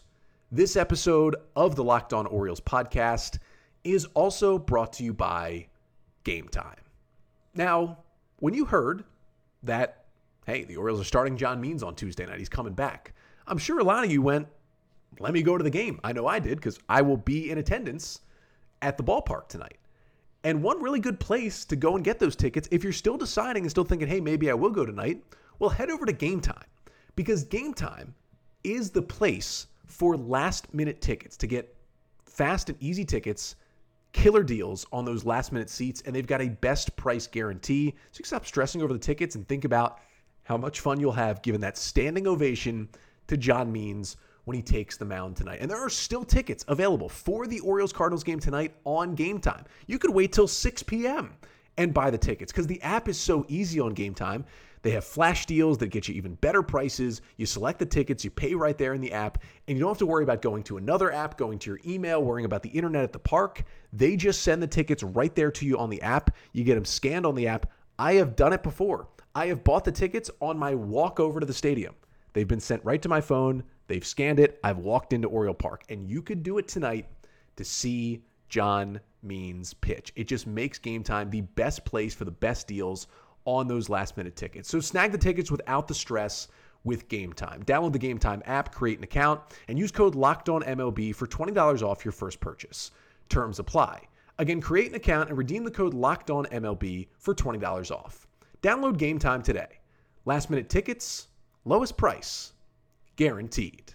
this 0.54 0.78
episode 0.78 1.36
of 1.54 1.76
the 1.76 1.84
Locked 1.84 2.14
On 2.14 2.26
Orioles 2.26 2.62
podcast 2.62 3.40
is 3.84 4.06
also 4.14 4.58
brought 4.58 4.94
to 4.94 5.04
you 5.04 5.14
by 5.14 5.68
Game 6.24 6.48
Time. 6.48 6.80
Now, 7.56 7.98
when 8.40 8.54
you 8.54 8.64
heard 8.64 9.04
that, 9.64 10.06
hey, 10.46 10.64
the 10.64 10.78
Orioles 10.78 11.02
are 11.02 11.04
starting 11.04 11.36
John 11.36 11.60
Means 11.60 11.84
on 11.84 11.94
Tuesday 11.94 12.26
night, 12.26 12.40
he's 12.40 12.48
coming 12.48 12.72
back, 12.72 13.14
I'm 13.48 13.58
sure 13.58 13.80
a 13.80 13.84
lot 13.84 14.06
of 14.06 14.10
you 14.10 14.22
went, 14.22 14.48
let 15.20 15.34
me 15.34 15.42
go 15.42 15.58
to 15.58 15.64
the 15.64 15.70
game. 15.70 16.00
I 16.06 16.14
know 16.14 16.26
I 16.26 16.40
did 16.40 16.58
because 16.58 16.80
I 16.88 17.02
will 17.02 17.18
be 17.18 17.52
in 17.52 17.58
attendance 17.58 18.22
at 18.82 18.96
the 18.96 19.04
ballpark 19.04 19.50
tonight. 19.50 19.78
And 20.46 20.64
one 20.64 20.82
really 20.82 21.02
good 21.02 21.20
place 21.20 21.66
to 21.66 21.76
go 21.76 21.98
and 21.98 22.06
get 22.06 22.20
those 22.20 22.38
tickets, 22.38 22.70
if 22.72 22.82
you're 22.82 22.94
still 22.94 23.18
deciding 23.18 23.64
and 23.64 23.70
still 23.70 23.84
thinking, 23.84 24.08
hey, 24.08 24.22
maybe 24.22 24.50
I 24.50 24.54
will 24.54 24.72
go 24.72 24.86
tonight, 24.86 25.22
well, 25.60 25.70
head 25.70 25.90
over 25.90 26.06
to 26.06 26.14
Game 26.14 26.40
Time 26.40 26.64
because 27.16 27.44
Game 27.44 27.74
Time 27.74 28.14
is 28.64 28.92
the 28.92 29.02
place 29.02 29.68
for 29.86 30.18
last 30.18 30.74
minute 30.74 31.02
tickets 31.02 31.38
to 31.38 31.48
get 31.48 31.76
fast 32.26 32.70
and 32.70 32.82
easy 32.82 33.06
tickets 33.06 33.56
killer 34.14 34.44
deals 34.44 34.86
on 34.94 35.04
those 35.04 35.26
last 35.26 35.52
minute 35.52 35.70
seats, 35.70 36.02
and 36.06 36.16
they've 36.16 36.28
got 36.28 36.42
a 36.42 36.48
best 36.48 36.96
price 36.96 37.28
guarantee. 37.28 37.94
So 38.12 38.20
you 38.20 38.26
stop 38.26 38.46
stressing 38.46 38.82
over 38.82 38.94
the 38.94 39.00
tickets 39.00 39.36
and 39.36 39.46
think 39.48 39.66
about 39.66 40.00
how 40.44 40.56
much 40.56 40.80
fun 40.80 41.00
you'll 41.00 41.12
have 41.12 41.42
given 41.42 41.60
that 41.62 41.78
standing 41.78 42.28
ovation 42.28 42.88
to 43.28 43.38
John 43.38 43.72
Means 43.72 44.18
when 44.46 44.56
he 44.56 44.62
takes 44.62 44.98
the 44.98 45.06
mound 45.06 45.36
tonight. 45.36 45.60
And 45.62 45.70
there 45.70 45.80
are 45.80 45.90
still 45.90 46.24
tickets 46.24 46.64
available 46.68 47.10
for 47.10 47.48
the 47.48 47.60
Orioles 47.62 47.94
Cardinals 47.94 48.24
game 48.24 48.40
tonight 48.40 48.74
on 48.84 49.16
game 49.16 49.40
time. 49.40 49.66
You 49.88 49.98
could 49.98 50.14
wait 50.14 50.32
till 50.32 50.48
6 50.48 50.84
p.m. 50.84 51.34
and 51.78 51.94
buy 51.94 52.12
the 52.12 52.18
tickets 52.18 52.52
because 52.52 52.68
the 52.68 52.82
app 52.82 53.08
is 53.08 53.18
so 53.18 53.46
easy 53.48 53.80
on 53.80 53.94
game 53.94 54.14
time. 54.14 54.46
They 54.84 54.92
have 54.92 55.06
flash 55.06 55.46
deals 55.46 55.78
that 55.80 55.88
get 55.88 56.10
you 56.10 56.14
even 56.14 56.36
better 56.36 56.62
prices. 56.62 57.22
You 57.38 57.46
select 57.46 57.80
the 57.80 57.86
tickets, 57.86 58.24
you 58.24 58.30
pay 58.30 58.54
right 58.54 58.78
there 58.78 58.94
in 58.94 59.02
the 59.02 59.14
app, 59.14 59.42
and 59.68 59.78
you 59.78 59.82
don't 59.82 59.90
have 59.90 59.98
to 60.00 60.06
worry 60.06 60.24
about 60.26 60.42
going 60.42 60.62
to 60.64 60.78
another 60.78 61.12
app, 61.12 61.38
going 61.38 61.58
to 61.60 61.72
your 61.72 61.80
email, 61.86 62.22
worrying 62.22 62.46
about 62.46 62.64
the 62.64 62.70
internet 62.70 63.04
at 63.04 63.14
the 63.14 63.20
park. 63.20 63.64
They 63.94 64.18
just 64.18 64.44
send 64.44 64.62
the 64.62 64.68
tickets 64.68 65.02
right 65.02 65.34
there 65.34 65.52
to 65.52 65.66
you 65.66 65.78
on 65.78 65.90
the 65.90 66.02
app. 66.02 66.36
You 66.52 66.66
get 66.66 66.76
them 66.76 66.86
scanned 66.86 67.26
on 67.26 67.34
the 67.34 67.48
app. 67.48 67.72
I 67.98 68.16
have 68.16 68.36
done 68.36 68.52
it 68.52 68.62
before. 68.62 69.08
I 69.34 69.48
have 69.48 69.64
bought 69.64 69.86
the 69.86 69.92
tickets 69.92 70.30
on 70.42 70.60
my 70.60 70.76
walk 70.76 71.20
over 71.20 71.40
to 71.40 71.46
the 71.46 71.54
stadium. 71.54 71.96
They've 72.34 72.48
been 72.48 72.60
sent 72.60 72.84
right 72.84 73.02
to 73.02 73.10
my 73.10 73.22
phone. 73.22 73.64
They've 73.88 74.06
scanned 74.06 74.40
it. 74.40 74.60
I've 74.66 74.80
walked 74.80 75.14
into 75.14 75.30
Oriole 75.30 75.54
Park, 75.54 75.86
and 75.88 76.10
you 76.10 76.22
could 76.22 76.44
do 76.44 76.58
it 76.58 76.68
tonight 76.68 77.08
to 77.56 77.64
see 77.64 78.24
John 78.50 79.00
Means 79.22 79.74
pitch. 79.74 80.12
It 80.18 80.28
just 80.28 80.46
makes 80.46 80.78
game 80.78 81.04
time 81.04 81.30
the 81.30 81.42
best 81.42 81.86
place 81.86 82.14
for 82.14 82.26
the 82.26 82.32
best 82.32 82.68
deals 82.68 83.08
on 83.46 83.68
those 83.68 83.90
last 83.90 84.18
minute 84.18 84.36
tickets. 84.36 84.70
So 84.70 84.80
snag 84.80 85.12
the 85.12 85.18
tickets 85.18 85.52
without 85.52 85.88
the 85.88 85.94
stress 85.94 86.48
with 86.84 87.08
Game 87.08 87.34
Time. 87.34 87.64
Download 87.64 87.94
the 87.94 88.00
Game 88.00 88.18
Time 88.18 88.42
app, 88.46 88.74
create 88.74 88.98
an 88.98 89.04
account, 89.04 89.42
and 89.68 89.80
use 89.80 89.92
code 89.92 90.16
LOCKEDONMLB 90.16 91.16
for 91.16 91.28
$20 91.28 91.82
off 91.82 92.04
your 92.04 92.12
first 92.12 92.40
purchase. 92.40 92.92
Terms 93.30 93.60
apply. 93.60 94.02
Again, 94.40 94.62
create 94.62 94.90
an 94.90 94.96
account 94.96 95.30
and 95.30 95.38
redeem 95.38 95.64
the 95.64 95.72
code 95.72 95.94
LOCKEDONMLB 95.94 97.08
for 97.18 97.34
$20 97.36 97.92
off. 97.92 98.28
Download 98.62 98.98
Game 98.98 99.20
Time 99.20 99.42
today. 99.42 99.80
Last 100.26 100.50
minute 100.50 100.70
tickets, 100.70 101.28
lowest 101.66 101.98
price, 101.98 102.54
guaranteed. 103.16 103.94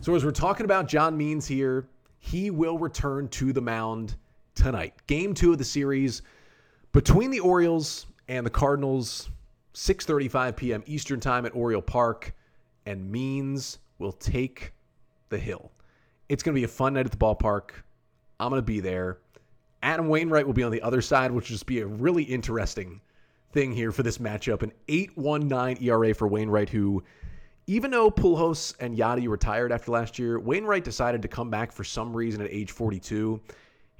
So 0.00 0.14
as 0.14 0.24
we're 0.24 0.30
talking 0.30 0.64
about 0.64 0.88
John 0.88 1.16
Means 1.16 1.46
here, 1.46 1.88
he 2.18 2.50
will 2.50 2.78
return 2.78 3.28
to 3.28 3.52
the 3.52 3.60
mound 3.60 4.16
tonight. 4.54 4.94
Game 5.06 5.34
2 5.34 5.52
of 5.52 5.58
the 5.58 5.64
series 5.64 6.22
between 6.92 7.30
the 7.30 7.40
Orioles 7.40 8.06
and 8.28 8.44
the 8.44 8.50
Cardinals, 8.50 9.30
6:35 9.74 10.56
p.m. 10.56 10.82
Eastern 10.86 11.20
Time 11.20 11.46
at 11.46 11.54
Oriole 11.54 11.82
Park, 11.82 12.34
and 12.86 13.10
Means 13.10 13.78
will 13.98 14.12
take 14.12 14.72
the 15.28 15.38
hill. 15.38 15.70
It's 16.28 16.42
going 16.42 16.54
to 16.54 16.60
be 16.60 16.64
a 16.64 16.68
fun 16.68 16.94
night 16.94 17.06
at 17.06 17.12
the 17.12 17.18
ballpark. 17.18 17.70
I'm 18.38 18.50
going 18.50 18.60
to 18.60 18.66
be 18.66 18.80
there. 18.80 19.18
Adam 19.82 20.08
Wainwright 20.08 20.46
will 20.46 20.54
be 20.54 20.62
on 20.62 20.72
the 20.72 20.82
other 20.82 21.00
side, 21.00 21.30
which 21.30 21.48
will 21.48 21.54
just 21.54 21.66
be 21.66 21.80
a 21.80 21.86
really 21.86 22.22
interesting 22.22 23.00
thing 23.52 23.72
here 23.72 23.92
for 23.92 24.02
this 24.02 24.18
matchup. 24.18 24.62
An 24.62 24.72
8.19 24.88 25.82
ERA 25.82 26.14
for 26.14 26.28
Wainwright, 26.28 26.68
who, 26.68 27.02
even 27.66 27.90
though 27.90 28.10
Pujols 28.10 28.74
and 28.80 28.96
Yadi 28.96 29.28
retired 29.28 29.72
after 29.72 29.90
last 29.92 30.18
year, 30.18 30.38
Wainwright 30.38 30.84
decided 30.84 31.22
to 31.22 31.28
come 31.28 31.50
back 31.50 31.72
for 31.72 31.84
some 31.84 32.14
reason 32.14 32.40
at 32.40 32.50
age 32.50 32.70
42. 32.70 33.40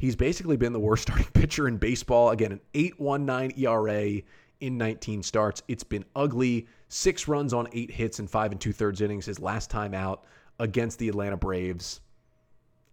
He's 0.00 0.16
basically 0.16 0.56
been 0.56 0.72
the 0.72 0.80
worst 0.80 1.02
starting 1.08 1.26
pitcher 1.26 1.68
in 1.68 1.76
baseball. 1.76 2.30
Again, 2.30 2.52
an 2.52 2.60
8.19 2.72 3.58
ERA 3.58 4.22
in 4.60 4.78
19 4.78 5.22
starts. 5.22 5.62
It's 5.68 5.84
been 5.84 6.06
ugly. 6.16 6.66
Six 6.88 7.28
runs 7.28 7.52
on 7.52 7.68
eight 7.72 7.90
hits 7.90 8.18
and 8.18 8.28
five 8.28 8.50
and 8.50 8.60
two 8.60 8.72
thirds 8.72 9.02
innings 9.02 9.26
his 9.26 9.38
last 9.38 9.70
time 9.70 9.92
out 9.92 10.24
against 10.58 10.98
the 10.98 11.10
Atlanta 11.10 11.36
Braves. 11.36 12.00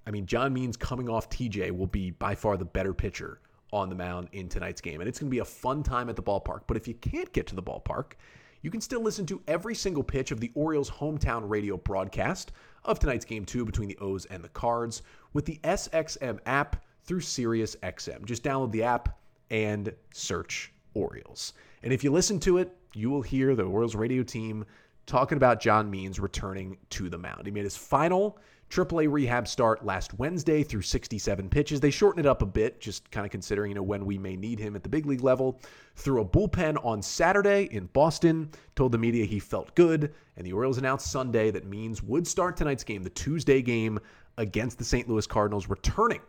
I 0.05 0.11
mean, 0.11 0.25
John 0.25 0.53
Means 0.53 0.75
coming 0.75 1.07
off 1.07 1.29
TJ 1.29 1.71
will 1.71 1.87
be 1.87 2.11
by 2.11 2.35
far 2.35 2.57
the 2.57 2.65
better 2.65 2.93
pitcher 2.93 3.39
on 3.71 3.87
the 3.87 3.95
mound 3.95 4.27
in 4.33 4.49
tonight's 4.49 4.81
game. 4.81 4.99
And 4.99 5.07
it's 5.07 5.17
going 5.17 5.29
to 5.29 5.35
be 5.35 5.39
a 5.39 5.45
fun 5.45 5.83
time 5.83 6.09
at 6.09 6.17
the 6.17 6.23
ballpark. 6.23 6.61
But 6.67 6.75
if 6.75 6.89
you 6.89 6.93
can't 6.95 7.31
get 7.31 7.47
to 7.47 7.55
the 7.55 7.63
ballpark, 7.63 8.13
you 8.61 8.69
can 8.69 8.81
still 8.81 9.01
listen 9.01 9.25
to 9.27 9.41
every 9.47 9.75
single 9.75 10.03
pitch 10.03 10.31
of 10.31 10.41
the 10.41 10.51
Orioles' 10.55 10.89
hometown 10.89 11.43
radio 11.49 11.77
broadcast 11.77 12.51
of 12.83 12.99
tonight's 12.99 13.25
game 13.25 13.45
two 13.45 13.63
between 13.63 13.87
the 13.87 13.97
O's 13.99 14.25
and 14.25 14.43
the 14.43 14.49
Cards 14.49 15.03
with 15.31 15.45
the 15.45 15.59
SXM 15.63 16.39
app 16.45 16.83
threw 17.07 17.19
SiriusXM. 17.19 18.25
Just 18.25 18.43
download 18.43 18.71
the 18.71 18.83
app 18.83 19.17
and 19.49 19.93
search 20.13 20.73
Orioles. 20.93 21.53
And 21.83 21.93
if 21.93 22.03
you 22.03 22.11
listen 22.11 22.39
to 22.41 22.57
it, 22.57 22.75
you 22.93 23.09
will 23.09 23.21
hear 23.21 23.55
the 23.55 23.63
Orioles 23.63 23.95
radio 23.95 24.23
team 24.23 24.65
talking 25.05 25.37
about 25.37 25.61
John 25.61 25.89
Means 25.89 26.19
returning 26.19 26.77
to 26.91 27.09
the 27.09 27.17
mound. 27.17 27.45
He 27.45 27.51
made 27.51 27.63
his 27.63 27.77
final 27.77 28.37
AAA 28.69 29.09
rehab 29.09 29.47
start 29.47 29.85
last 29.85 30.13
Wednesday 30.19 30.61
through 30.61 30.81
67 30.81 31.49
pitches. 31.49 31.79
They 31.79 31.89
shortened 31.89 32.25
it 32.25 32.29
up 32.29 32.41
a 32.41 32.45
bit, 32.45 32.81
just 32.81 33.09
kind 33.11 33.25
of 33.25 33.31
considering 33.31 33.71
you 33.71 33.75
know 33.75 33.83
when 33.83 34.05
we 34.05 34.17
may 34.17 34.35
need 34.35 34.59
him 34.59 34.75
at 34.75 34.83
the 34.83 34.89
big 34.89 35.05
league 35.05 35.23
level. 35.23 35.61
Threw 35.95 36.19
a 36.21 36.25
bullpen 36.25 36.83
on 36.83 37.01
Saturday 37.01 37.69
in 37.71 37.85
Boston. 37.87 38.49
Told 38.75 38.91
the 38.91 38.97
media 38.97 39.23
he 39.23 39.39
felt 39.39 39.73
good, 39.75 40.13
and 40.35 40.45
the 40.45 40.51
Orioles 40.51 40.77
announced 40.77 41.09
Sunday 41.09 41.51
that 41.51 41.65
Means 41.65 42.03
would 42.03 42.27
start 42.27 42.57
tonight's 42.57 42.83
game, 42.83 43.03
the 43.03 43.09
Tuesday 43.11 43.61
game 43.61 43.99
against 44.37 44.77
the 44.77 44.83
St. 44.83 45.07
Louis 45.07 45.25
Cardinals, 45.25 45.69
returning 45.69 46.21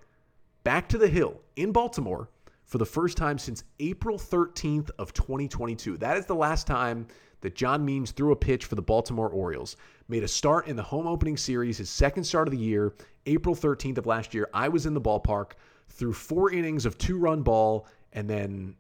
back 0.65 0.89
to 0.89 0.99
the 0.99 1.09
Hill 1.09 1.41
in 1.57 1.73
Baltimore 1.73 2.29
for 2.65 2.79
the 2.79 2.87
first 2.87 3.17
time 3.17 3.39
since 3.39 3.65
April 3.81 4.19
13th 4.19 4.91
of 4.99 5.13
2022. 5.15 5.97
That 5.97 6.17
is 6.17 6.27
the 6.27 6.35
last 6.35 6.67
time 6.67 7.07
that 7.41 7.55
John 7.55 7.85
Means 7.85 8.11
threw 8.11 8.33
a 8.33 8.37
pitch 8.37 8.65
for 8.65 8.75
the 8.75 8.83
Baltimore 8.83 9.29
Orioles. 9.29 9.77
Made 10.09 10.25
a 10.25 10.29
start 10.29 10.67
in 10.67 10.77
the 10.77 10.83
home 10.83 11.07
opening 11.07 11.37
series, 11.37 11.79
his 11.79 11.89
second 11.89 12.25
start 12.25 12.49
of 12.49 12.53
the 12.53 12.59
year, 12.59 12.95
April 13.27 13.55
13th 13.55 13.99
of 13.99 14.07
last 14.07 14.35
year. 14.35 14.49
I 14.53 14.69
was 14.69 14.87
in 14.87 14.95
the 14.95 15.01
ballpark, 15.01 15.53
threw 15.89 16.13
four 16.13 16.53
innings 16.53 16.85
of 16.85 16.99
two 16.99 17.19
run 17.19 17.43
ball, 17.43 17.87
and 18.13 18.29
then 18.29 18.75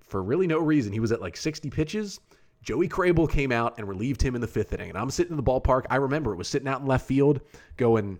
for 0.00 0.22
really 0.22 0.46
no 0.46 0.58
reason, 0.58 0.92
he 0.92 1.00
was 1.00 1.12
at 1.12 1.20
like 1.20 1.36
60 1.36 1.70
pitches. 1.70 2.20
Joey 2.62 2.88
Krehbiel 2.88 3.28
came 3.28 3.50
out 3.50 3.78
and 3.78 3.88
relieved 3.88 4.22
him 4.22 4.34
in 4.34 4.40
the 4.40 4.46
fifth 4.46 4.72
inning. 4.72 4.90
And 4.90 4.98
I'm 4.98 5.10
sitting 5.10 5.32
in 5.32 5.36
the 5.36 5.42
ballpark. 5.42 5.84
I 5.90 5.96
remember 5.96 6.32
it 6.32 6.36
was 6.36 6.48
sitting 6.48 6.68
out 6.68 6.80
in 6.80 6.86
left 6.86 7.06
field 7.06 7.40
going, 7.76 8.18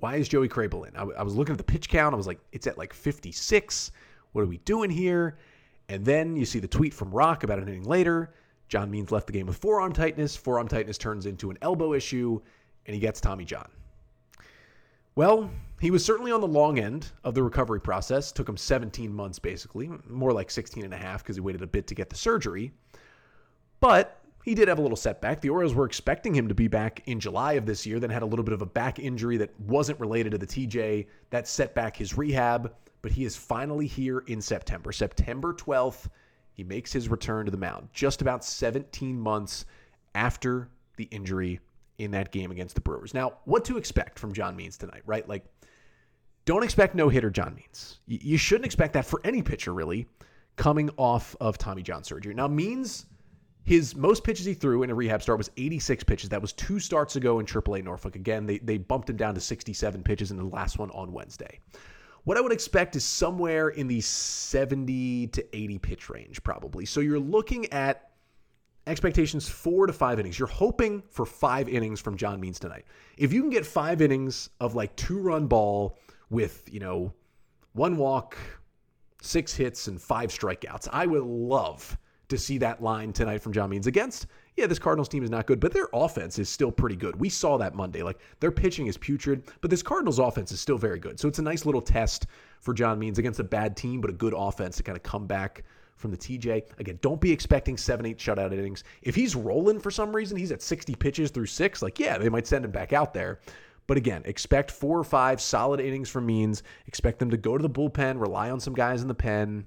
why 0.00 0.16
is 0.16 0.28
Joey 0.28 0.48
Krehbiel 0.48 0.88
in? 0.88 0.96
I, 0.96 1.02
I 1.18 1.22
was 1.22 1.34
looking 1.34 1.52
at 1.52 1.58
the 1.58 1.64
pitch 1.64 1.88
count. 1.88 2.14
I 2.14 2.16
was 2.16 2.26
like, 2.26 2.40
it's 2.52 2.66
at 2.66 2.78
like 2.78 2.92
56. 2.92 3.92
What 4.32 4.42
are 4.42 4.46
we 4.46 4.58
doing 4.58 4.90
here? 4.90 5.38
And 5.88 6.04
then 6.04 6.36
you 6.36 6.44
see 6.44 6.58
the 6.58 6.68
tweet 6.68 6.94
from 6.94 7.10
Roch 7.10 7.42
about 7.44 7.58
an 7.58 7.68
inning 7.68 7.84
later. 7.84 8.34
John 8.68 8.90
Means 8.90 9.10
left 9.10 9.26
the 9.26 9.32
game 9.32 9.46
with 9.46 9.56
forearm 9.56 9.92
tightness. 9.92 10.36
Forearm 10.36 10.68
tightness 10.68 10.98
turns 10.98 11.26
into 11.26 11.50
an 11.50 11.58
elbow 11.62 11.94
issue, 11.94 12.40
and 12.86 12.94
he 12.94 13.00
gets 13.00 13.20
Tommy 13.20 13.44
John. 13.44 13.68
Well, 15.14 15.50
he 15.80 15.90
was 15.90 16.04
certainly 16.04 16.30
on 16.30 16.40
the 16.40 16.46
long 16.46 16.78
end 16.78 17.10
of 17.24 17.34
the 17.34 17.42
recovery 17.42 17.80
process. 17.80 18.30
Took 18.30 18.48
him 18.48 18.56
17 18.56 19.12
months, 19.12 19.38
basically, 19.38 19.90
more 20.06 20.32
like 20.32 20.50
16 20.50 20.84
and 20.84 20.94
a 20.94 20.96
half 20.98 21.22
because 21.22 21.36
he 21.36 21.40
waited 21.40 21.62
a 21.62 21.66
bit 21.66 21.86
to 21.88 21.94
get 21.94 22.10
the 22.10 22.16
surgery. 22.16 22.72
But 23.80 24.17
he 24.44 24.54
did 24.54 24.68
have 24.68 24.78
a 24.78 24.82
little 24.82 24.96
setback. 24.96 25.40
The 25.40 25.50
Orioles 25.50 25.74
were 25.74 25.84
expecting 25.84 26.34
him 26.34 26.48
to 26.48 26.54
be 26.54 26.68
back 26.68 27.02
in 27.06 27.20
July 27.20 27.54
of 27.54 27.66
this 27.66 27.84
year, 27.84 28.00
then 28.00 28.10
had 28.10 28.22
a 28.22 28.26
little 28.26 28.44
bit 28.44 28.54
of 28.54 28.62
a 28.62 28.66
back 28.66 28.98
injury 28.98 29.36
that 29.38 29.58
wasn't 29.60 30.00
related 30.00 30.32
to 30.32 30.38
the 30.38 30.46
TJ. 30.46 31.06
That 31.30 31.46
set 31.46 31.74
back 31.74 31.96
his 31.96 32.16
rehab, 32.16 32.72
but 33.02 33.12
he 33.12 33.24
is 33.24 33.36
finally 33.36 33.86
here 33.86 34.20
in 34.26 34.40
September. 34.40 34.92
September 34.92 35.52
12th, 35.52 36.08
he 36.52 36.64
makes 36.64 36.92
his 36.92 37.08
return 37.08 37.44
to 37.44 37.50
the 37.50 37.58
mound, 37.58 37.88
just 37.92 38.22
about 38.22 38.44
17 38.44 39.18
months 39.18 39.64
after 40.14 40.68
the 40.96 41.04
injury 41.04 41.60
in 41.98 42.10
that 42.12 42.32
game 42.32 42.50
against 42.50 42.74
the 42.74 42.80
Brewers. 42.80 43.14
Now, 43.14 43.34
what 43.44 43.64
to 43.66 43.76
expect 43.76 44.18
from 44.18 44.32
John 44.32 44.56
Means 44.56 44.76
tonight, 44.76 45.02
right? 45.04 45.28
Like, 45.28 45.44
don't 46.44 46.62
expect 46.62 46.94
no 46.94 47.08
hitter 47.08 47.30
John 47.30 47.54
Means. 47.54 48.00
You 48.06 48.38
shouldn't 48.38 48.64
expect 48.64 48.94
that 48.94 49.04
for 49.04 49.20
any 49.24 49.42
pitcher, 49.42 49.74
really, 49.74 50.06
coming 50.56 50.90
off 50.96 51.36
of 51.40 51.58
Tommy 51.58 51.82
John 51.82 52.02
surgery. 52.02 52.34
Now, 52.34 52.48
Means 52.48 53.06
his 53.68 53.94
most 53.94 54.24
pitches 54.24 54.46
he 54.46 54.54
threw 54.54 54.82
in 54.82 54.88
a 54.88 54.94
rehab 54.94 55.20
start 55.20 55.36
was 55.36 55.50
86 55.58 56.02
pitches. 56.04 56.30
That 56.30 56.40
was 56.40 56.54
two 56.54 56.80
starts 56.80 57.16
ago 57.16 57.38
in 57.38 57.44
AAA 57.44 57.84
Norfolk. 57.84 58.16
Again, 58.16 58.46
they, 58.46 58.56
they 58.56 58.78
bumped 58.78 59.10
him 59.10 59.18
down 59.18 59.34
to 59.34 59.42
67 59.42 60.02
pitches 60.02 60.30
in 60.30 60.38
the 60.38 60.44
last 60.44 60.78
one 60.78 60.90
on 60.92 61.12
Wednesday. 61.12 61.60
What 62.24 62.38
I 62.38 62.40
would 62.40 62.50
expect 62.50 62.96
is 62.96 63.04
somewhere 63.04 63.68
in 63.68 63.86
the 63.86 64.00
70 64.00 65.26
to 65.26 65.56
80 65.56 65.78
pitch 65.80 66.08
range, 66.08 66.42
probably. 66.42 66.86
So 66.86 67.00
you're 67.00 67.18
looking 67.18 67.70
at 67.70 68.12
expectations 68.86 69.50
four 69.50 69.86
to 69.86 69.92
five 69.92 70.18
innings. 70.18 70.38
You're 70.38 70.48
hoping 70.48 71.02
for 71.10 71.26
five 71.26 71.68
innings 71.68 72.00
from 72.00 72.16
John 72.16 72.40
Means 72.40 72.58
tonight. 72.58 72.86
If 73.18 73.34
you 73.34 73.42
can 73.42 73.50
get 73.50 73.66
five 73.66 74.00
innings 74.00 74.48
of 74.60 74.76
like 74.76 74.96
two 74.96 75.18
run 75.18 75.46
ball 75.46 75.98
with, 76.30 76.66
you 76.72 76.80
know, 76.80 77.12
one 77.74 77.98
walk, 77.98 78.38
six 79.20 79.52
hits, 79.52 79.88
and 79.88 80.00
five 80.00 80.30
strikeouts, 80.30 80.88
I 80.90 81.04
would 81.04 81.22
love 81.22 81.98
to 82.28 82.38
see 82.38 82.58
that 82.58 82.82
line 82.82 83.12
tonight 83.12 83.42
from 83.42 83.52
John 83.52 83.70
Means 83.70 83.86
against. 83.86 84.26
Yeah, 84.56 84.66
this 84.66 84.78
Cardinals 84.78 85.08
team 85.08 85.22
is 85.22 85.30
not 85.30 85.46
good, 85.46 85.60
but 85.60 85.72
their 85.72 85.88
offense 85.92 86.38
is 86.38 86.48
still 86.48 86.72
pretty 86.72 86.96
good. 86.96 87.16
We 87.16 87.28
saw 87.28 87.56
that 87.58 87.74
Monday. 87.74 88.02
Like 88.02 88.18
their 88.40 88.50
pitching 88.50 88.86
is 88.86 88.96
putrid, 88.96 89.44
but 89.60 89.70
this 89.70 89.82
Cardinals 89.82 90.18
offense 90.18 90.52
is 90.52 90.60
still 90.60 90.78
very 90.78 90.98
good. 90.98 91.18
So 91.18 91.28
it's 91.28 91.38
a 91.38 91.42
nice 91.42 91.64
little 91.64 91.80
test 91.80 92.26
for 92.60 92.74
John 92.74 92.98
Means 92.98 93.18
against 93.18 93.40
a 93.40 93.44
bad 93.44 93.76
team, 93.76 94.00
but 94.00 94.10
a 94.10 94.14
good 94.14 94.34
offense 94.36 94.76
to 94.76 94.82
kind 94.82 94.96
of 94.96 95.02
come 95.02 95.26
back 95.26 95.64
from 95.96 96.10
the 96.10 96.16
TJ. 96.16 96.62
Again, 96.78 96.98
don't 97.02 97.20
be 97.20 97.30
expecting 97.30 97.76
seven, 97.76 98.06
eight 98.06 98.18
shutout 98.18 98.52
innings. 98.52 98.84
If 99.02 99.14
he's 99.14 99.34
rolling 99.34 99.80
for 99.80 99.90
some 99.90 100.14
reason, 100.14 100.36
he's 100.36 100.52
at 100.52 100.62
60 100.62 100.94
pitches 100.94 101.30
through 101.30 101.46
six, 101.46 101.82
like, 101.82 101.98
yeah, 101.98 102.18
they 102.18 102.28
might 102.28 102.46
send 102.46 102.64
him 102.64 102.70
back 102.70 102.92
out 102.92 103.12
there. 103.12 103.40
But 103.86 103.96
again, 103.96 104.22
expect 104.26 104.70
four 104.70 104.98
or 104.98 105.04
five 105.04 105.40
solid 105.40 105.80
innings 105.80 106.10
from 106.10 106.26
Means. 106.26 106.62
Expect 106.86 107.18
them 107.18 107.30
to 107.30 107.36
go 107.36 107.56
to 107.56 107.62
the 107.62 107.70
bullpen, 107.70 108.20
rely 108.20 108.50
on 108.50 108.60
some 108.60 108.74
guys 108.74 109.02
in 109.02 109.08
the 109.08 109.14
pen, 109.14 109.64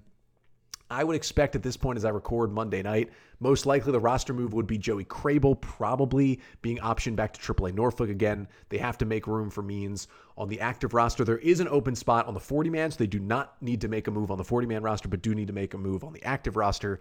I 0.91 1.05
would 1.05 1.15
expect 1.15 1.55
at 1.55 1.63
this 1.63 1.77
point, 1.77 1.97
as 1.97 2.03
I 2.03 2.09
record 2.09 2.51
Monday 2.51 2.83
night, 2.83 3.11
most 3.39 3.65
likely 3.65 3.93
the 3.93 3.99
roster 3.99 4.33
move 4.33 4.53
would 4.53 4.67
be 4.67 4.77
Joey 4.77 5.05
Krehbiel, 5.05 5.59
probably 5.61 6.41
being 6.61 6.77
optioned 6.79 7.15
back 7.15 7.31
to 7.33 7.39
AAA 7.39 7.73
Norfolk 7.73 8.09
again. 8.09 8.45
They 8.67 8.77
have 8.77 8.97
to 8.97 9.05
make 9.05 9.25
room 9.25 9.49
for 9.49 9.61
Means 9.61 10.09
on 10.37 10.49
the 10.49 10.59
active 10.59 10.93
roster. 10.93 11.23
There 11.23 11.37
is 11.37 11.61
an 11.61 11.69
open 11.69 11.95
spot 11.95 12.27
on 12.27 12.33
the 12.33 12.41
40 12.41 12.69
man, 12.69 12.91
so 12.91 12.97
they 12.97 13.07
do 13.07 13.19
not 13.19 13.55
need 13.61 13.79
to 13.81 13.87
make 13.87 14.07
a 14.07 14.11
move 14.11 14.31
on 14.31 14.37
the 14.37 14.43
40 14.43 14.67
man 14.67 14.83
roster, 14.83 15.07
but 15.07 15.21
do 15.21 15.33
need 15.33 15.47
to 15.47 15.53
make 15.53 15.73
a 15.73 15.77
move 15.77 16.03
on 16.03 16.11
the 16.11 16.23
active 16.23 16.57
roster. 16.57 16.99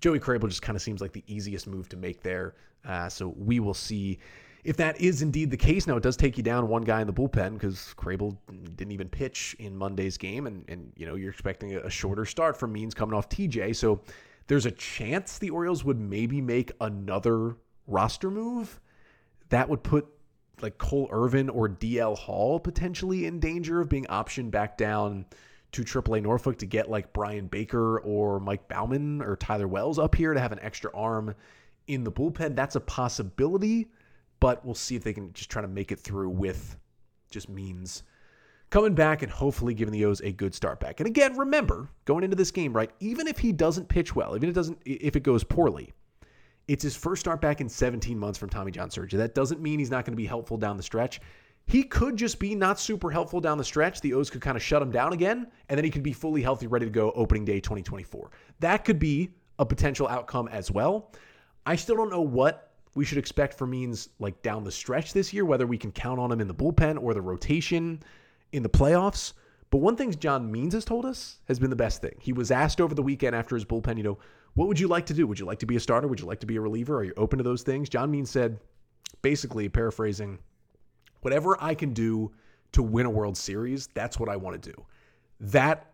Joey 0.00 0.20
Krehbiel 0.20 0.48
just 0.48 0.62
kind 0.62 0.76
of 0.76 0.82
seems 0.82 1.00
like 1.00 1.12
the 1.12 1.24
easiest 1.26 1.66
move 1.66 1.88
to 1.88 1.96
make 1.96 2.22
there. 2.22 2.54
Uh, 2.84 3.08
so 3.08 3.34
we 3.38 3.58
will 3.58 3.74
see 3.74 4.18
if 4.64 4.76
that 4.76 5.00
is 5.00 5.22
indeed 5.22 5.50
the 5.50 5.56
case, 5.56 5.86
now 5.86 5.96
it 5.96 6.02
does 6.02 6.16
take 6.16 6.36
you 6.36 6.42
down 6.42 6.68
one 6.68 6.82
guy 6.82 7.00
in 7.00 7.06
the 7.06 7.12
bullpen 7.12 7.54
because 7.54 7.94
Krehbiel 7.96 8.36
didn't 8.76 8.92
even 8.92 9.08
pitch 9.08 9.56
in 9.58 9.76
Monday's 9.76 10.18
game, 10.18 10.46
and 10.46 10.64
and 10.68 10.92
you 10.96 11.06
know 11.06 11.14
you're 11.14 11.30
expecting 11.30 11.74
a 11.74 11.90
shorter 11.90 12.24
start 12.24 12.56
from 12.56 12.72
Means 12.72 12.94
coming 12.94 13.14
off 13.14 13.28
TJ, 13.28 13.74
so 13.74 14.00
there's 14.46 14.66
a 14.66 14.70
chance 14.72 15.38
the 15.38 15.50
Orioles 15.50 15.84
would 15.84 15.98
maybe 15.98 16.40
make 16.40 16.72
another 16.80 17.56
roster 17.86 18.30
move 18.30 18.80
that 19.48 19.68
would 19.68 19.82
put 19.82 20.06
like 20.62 20.76
Cole 20.78 21.08
Irvin 21.10 21.48
or 21.48 21.68
DL 21.68 22.16
Hall 22.16 22.60
potentially 22.60 23.26
in 23.26 23.40
danger 23.40 23.80
of 23.80 23.88
being 23.88 24.04
optioned 24.06 24.50
back 24.50 24.76
down 24.76 25.24
to 25.72 25.82
AAA 25.82 26.22
Norfolk 26.22 26.58
to 26.58 26.66
get 26.66 26.90
like 26.90 27.12
Bryan 27.12 27.46
Baker 27.46 28.00
or 28.00 28.40
Mike 28.40 28.68
Bauman 28.68 29.22
or 29.22 29.36
Tyler 29.36 29.68
Wells 29.68 29.98
up 29.98 30.14
here 30.14 30.34
to 30.34 30.40
have 30.40 30.52
an 30.52 30.58
extra 30.60 30.90
arm 30.94 31.34
in 31.86 32.04
the 32.04 32.12
bullpen. 32.12 32.56
That's 32.56 32.76
a 32.76 32.80
possibility 32.80 33.88
but 34.40 34.64
we'll 34.64 34.74
see 34.74 34.96
if 34.96 35.04
they 35.04 35.12
can 35.12 35.32
just 35.32 35.50
try 35.50 35.62
to 35.62 35.68
make 35.68 35.92
it 35.92 36.00
through 36.00 36.30
with 36.30 36.76
just 37.30 37.48
Means 37.48 38.02
coming 38.70 38.94
back 38.94 39.22
and 39.22 39.30
hopefully 39.30 39.74
giving 39.74 39.92
the 39.92 40.04
O's 40.04 40.20
a 40.20 40.32
good 40.32 40.54
start 40.54 40.80
back. 40.80 41.00
And 41.00 41.06
again, 41.06 41.36
remember 41.36 41.88
going 42.04 42.24
into 42.24 42.36
this 42.36 42.50
game, 42.50 42.72
right? 42.72 42.90
Even 43.00 43.26
if 43.26 43.38
he 43.38 43.52
doesn't 43.52 43.88
pitch 43.88 44.14
well, 44.14 44.36
even 44.36 44.48
if 44.48 44.54
it 44.54 44.54
doesn't, 44.54 44.78
if 44.84 45.16
it 45.16 45.22
goes 45.22 45.44
poorly, 45.44 45.92
it's 46.68 46.84
his 46.84 46.96
first 46.96 47.20
start 47.20 47.40
back 47.40 47.60
in 47.60 47.68
17 47.68 48.16
months 48.18 48.38
from 48.38 48.48
Tommy 48.48 48.70
John 48.70 48.90
surgery. 48.90 49.18
That 49.18 49.34
doesn't 49.34 49.60
mean 49.60 49.78
he's 49.80 49.90
not 49.90 50.04
going 50.04 50.12
to 50.12 50.16
be 50.16 50.26
helpful 50.26 50.56
down 50.56 50.76
the 50.76 50.82
stretch. 50.82 51.20
He 51.66 51.82
could 51.82 52.16
just 52.16 52.38
be 52.38 52.54
not 52.54 52.80
super 52.80 53.10
helpful 53.10 53.40
down 53.40 53.58
the 53.58 53.64
stretch. 53.64 54.00
The 54.00 54.14
O's 54.14 54.30
could 54.30 54.40
kind 54.40 54.56
of 54.56 54.62
shut 54.62 54.80
him 54.80 54.90
down 54.90 55.12
again, 55.12 55.48
and 55.68 55.76
then 55.76 55.84
he 55.84 55.90
could 55.90 56.02
be 56.02 56.12
fully 56.12 56.42
healthy, 56.42 56.66
ready 56.66 56.86
to 56.86 56.90
go 56.90 57.12
opening 57.12 57.44
day 57.44 57.60
2024. 57.60 58.30
That 58.60 58.84
could 58.84 58.98
be 58.98 59.30
a 59.58 59.66
potential 59.66 60.08
outcome 60.08 60.48
as 60.48 60.70
well. 60.70 61.12
I 61.66 61.76
still 61.76 61.96
don't 61.96 62.10
know 62.10 62.22
what 62.22 62.69
we 62.94 63.04
should 63.04 63.18
expect 63.18 63.56
for 63.56 63.66
Means 63.66 64.08
like 64.18 64.42
down 64.42 64.64
the 64.64 64.72
stretch 64.72 65.12
this 65.12 65.32
year, 65.32 65.44
whether 65.44 65.66
we 65.66 65.78
can 65.78 65.92
count 65.92 66.18
on 66.18 66.32
him 66.32 66.40
in 66.40 66.48
the 66.48 66.54
bullpen 66.54 67.00
or 67.02 67.14
the 67.14 67.20
rotation 67.20 68.02
in 68.52 68.62
the 68.62 68.68
playoffs. 68.68 69.32
But 69.70 69.78
one 69.78 69.96
thing 69.96 70.12
John 70.12 70.50
Means 70.50 70.74
has 70.74 70.84
told 70.84 71.06
us 71.06 71.38
has 71.46 71.58
been 71.58 71.70
the 71.70 71.76
best 71.76 72.00
thing. 72.00 72.16
He 72.20 72.32
was 72.32 72.50
asked 72.50 72.80
over 72.80 72.94
the 72.94 73.02
weekend 73.02 73.36
after 73.36 73.54
his 73.54 73.64
bullpen, 73.64 73.96
you 73.96 74.02
know, 74.02 74.18
what 74.54 74.66
would 74.66 74.80
you 74.80 74.88
like 74.88 75.06
to 75.06 75.14
do? 75.14 75.26
Would 75.28 75.38
you 75.38 75.46
like 75.46 75.60
to 75.60 75.66
be 75.66 75.76
a 75.76 75.80
starter? 75.80 76.08
Would 76.08 76.18
you 76.18 76.26
like 76.26 76.40
to 76.40 76.46
be 76.46 76.56
a 76.56 76.60
reliever? 76.60 76.98
Are 76.98 77.04
you 77.04 77.14
open 77.16 77.38
to 77.38 77.44
those 77.44 77.62
things? 77.62 77.88
John 77.88 78.10
Means 78.10 78.30
said, 78.30 78.58
basically 79.22 79.68
paraphrasing, 79.68 80.38
whatever 81.20 81.56
I 81.62 81.74
can 81.74 81.92
do 81.92 82.32
to 82.72 82.82
win 82.82 83.06
a 83.06 83.10
World 83.10 83.36
Series, 83.36 83.88
that's 83.94 84.18
what 84.18 84.28
I 84.28 84.36
want 84.36 84.60
to 84.60 84.72
do. 84.72 84.86
That 85.40 85.89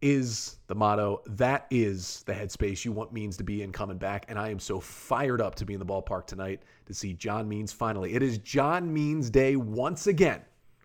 is 0.00 0.58
the 0.66 0.74
motto. 0.74 1.22
That 1.26 1.66
is 1.70 2.22
the 2.26 2.32
headspace 2.32 2.84
you 2.84 2.92
want 2.92 3.12
Means 3.12 3.36
to 3.38 3.44
be 3.44 3.62
in 3.62 3.72
coming 3.72 3.98
back. 3.98 4.26
And 4.28 4.38
I 4.38 4.50
am 4.50 4.58
so 4.58 4.80
fired 4.80 5.40
up 5.40 5.54
to 5.56 5.64
be 5.64 5.74
in 5.74 5.80
the 5.80 5.86
ballpark 5.86 6.26
tonight 6.26 6.62
to 6.86 6.94
see 6.94 7.14
John 7.14 7.48
Means 7.48 7.72
finally. 7.72 8.14
It 8.14 8.22
is 8.22 8.38
John 8.38 8.92
Means 8.92 9.30
Day 9.30 9.56
once 9.56 10.06
again 10.06 10.40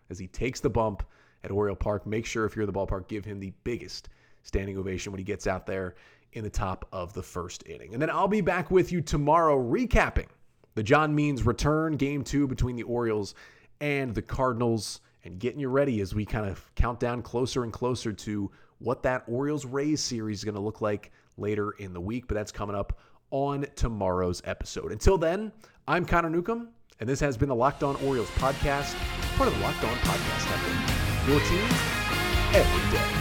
as 0.10 0.20
he 0.20 0.28
takes 0.28 0.60
the 0.60 0.70
bump 0.70 1.04
at 1.44 1.52
Oriole 1.52 1.76
Park. 1.76 2.08
Make 2.08 2.26
sure 2.26 2.46
if 2.46 2.56
you're 2.56 2.64
in 2.64 2.72
the 2.72 2.78
ballpark, 2.78 3.08
give 3.08 3.26
him 3.26 3.40
the 3.40 3.54
biggest 3.64 4.10
standing 4.44 4.78
ovation 4.78 5.12
when 5.12 5.20
he 5.20 5.26
gets 5.26 5.48
out 5.48 5.66
there 5.66 5.96
in 6.34 6.44
the 6.44 6.50
top 6.50 6.88
of 6.92 7.14
the 7.14 7.24
first 7.24 7.64
inning. 7.68 7.94
And 7.94 8.02
then 8.02 8.10
I'll 8.10 8.28
be 8.28 8.42
back 8.42 8.72
with 8.72 8.92
you 8.92 9.02
tomorrow 9.02 9.58
recapping 9.58 10.28
the 10.76 10.84
John 10.84 11.14
Means 11.14 11.46
return, 11.46 11.98
game 11.98 12.24
two 12.24 12.48
between 12.48 12.76
the 12.76 12.84
Orioles 12.84 13.36
and 13.80 14.14
the 14.16 14.22
Cardinals, 14.22 15.02
and 15.24 15.40
getting 15.40 15.60
you 15.60 15.70
ready 15.70 16.02
as 16.02 16.14
we 16.14 16.26
kind 16.26 16.46
of 16.46 16.70
count 16.76 17.00
down 17.00 17.22
closer 17.22 17.64
and 17.64 17.72
closer 17.72 18.12
to 18.12 18.52
what 18.84 19.04
that 19.04 19.24
Orioles 19.28 19.66
Rays 19.66 20.02
series 20.02 20.40
is 20.40 20.44
going 20.44 20.56
to 20.56 20.62
look 20.62 20.82
like 20.82 21.12
later 21.38 21.72
in 21.80 21.94
the 21.94 22.02
week. 22.02 22.28
But 22.28 22.36
that's 22.36 22.52
coming 22.52 22.76
up 22.76 23.00
on 23.32 23.66
tomorrow's 23.76 24.42
episode. 24.46 24.92
Until 24.92 25.18
then, 25.18 25.52
I'm 25.88 26.06
Connor 26.06 26.30
Newcomb, 26.30 26.70
and 27.00 27.10
this 27.10 27.20
has 27.20 27.38
been 27.38 27.50
the 27.50 27.56
Locked 27.56 27.84
On 27.84 27.96
Orioles 27.98 28.30
podcast, 28.32 28.96
part 29.36 29.48
of 29.48 29.56
the 29.56 29.62
Locked 29.62 29.84
On 29.84 29.96
Podcast 29.98 30.50
Network. 30.50 31.28
Your 31.28 31.40
team 31.50 31.70
every 32.54 32.98
day. 32.98 33.13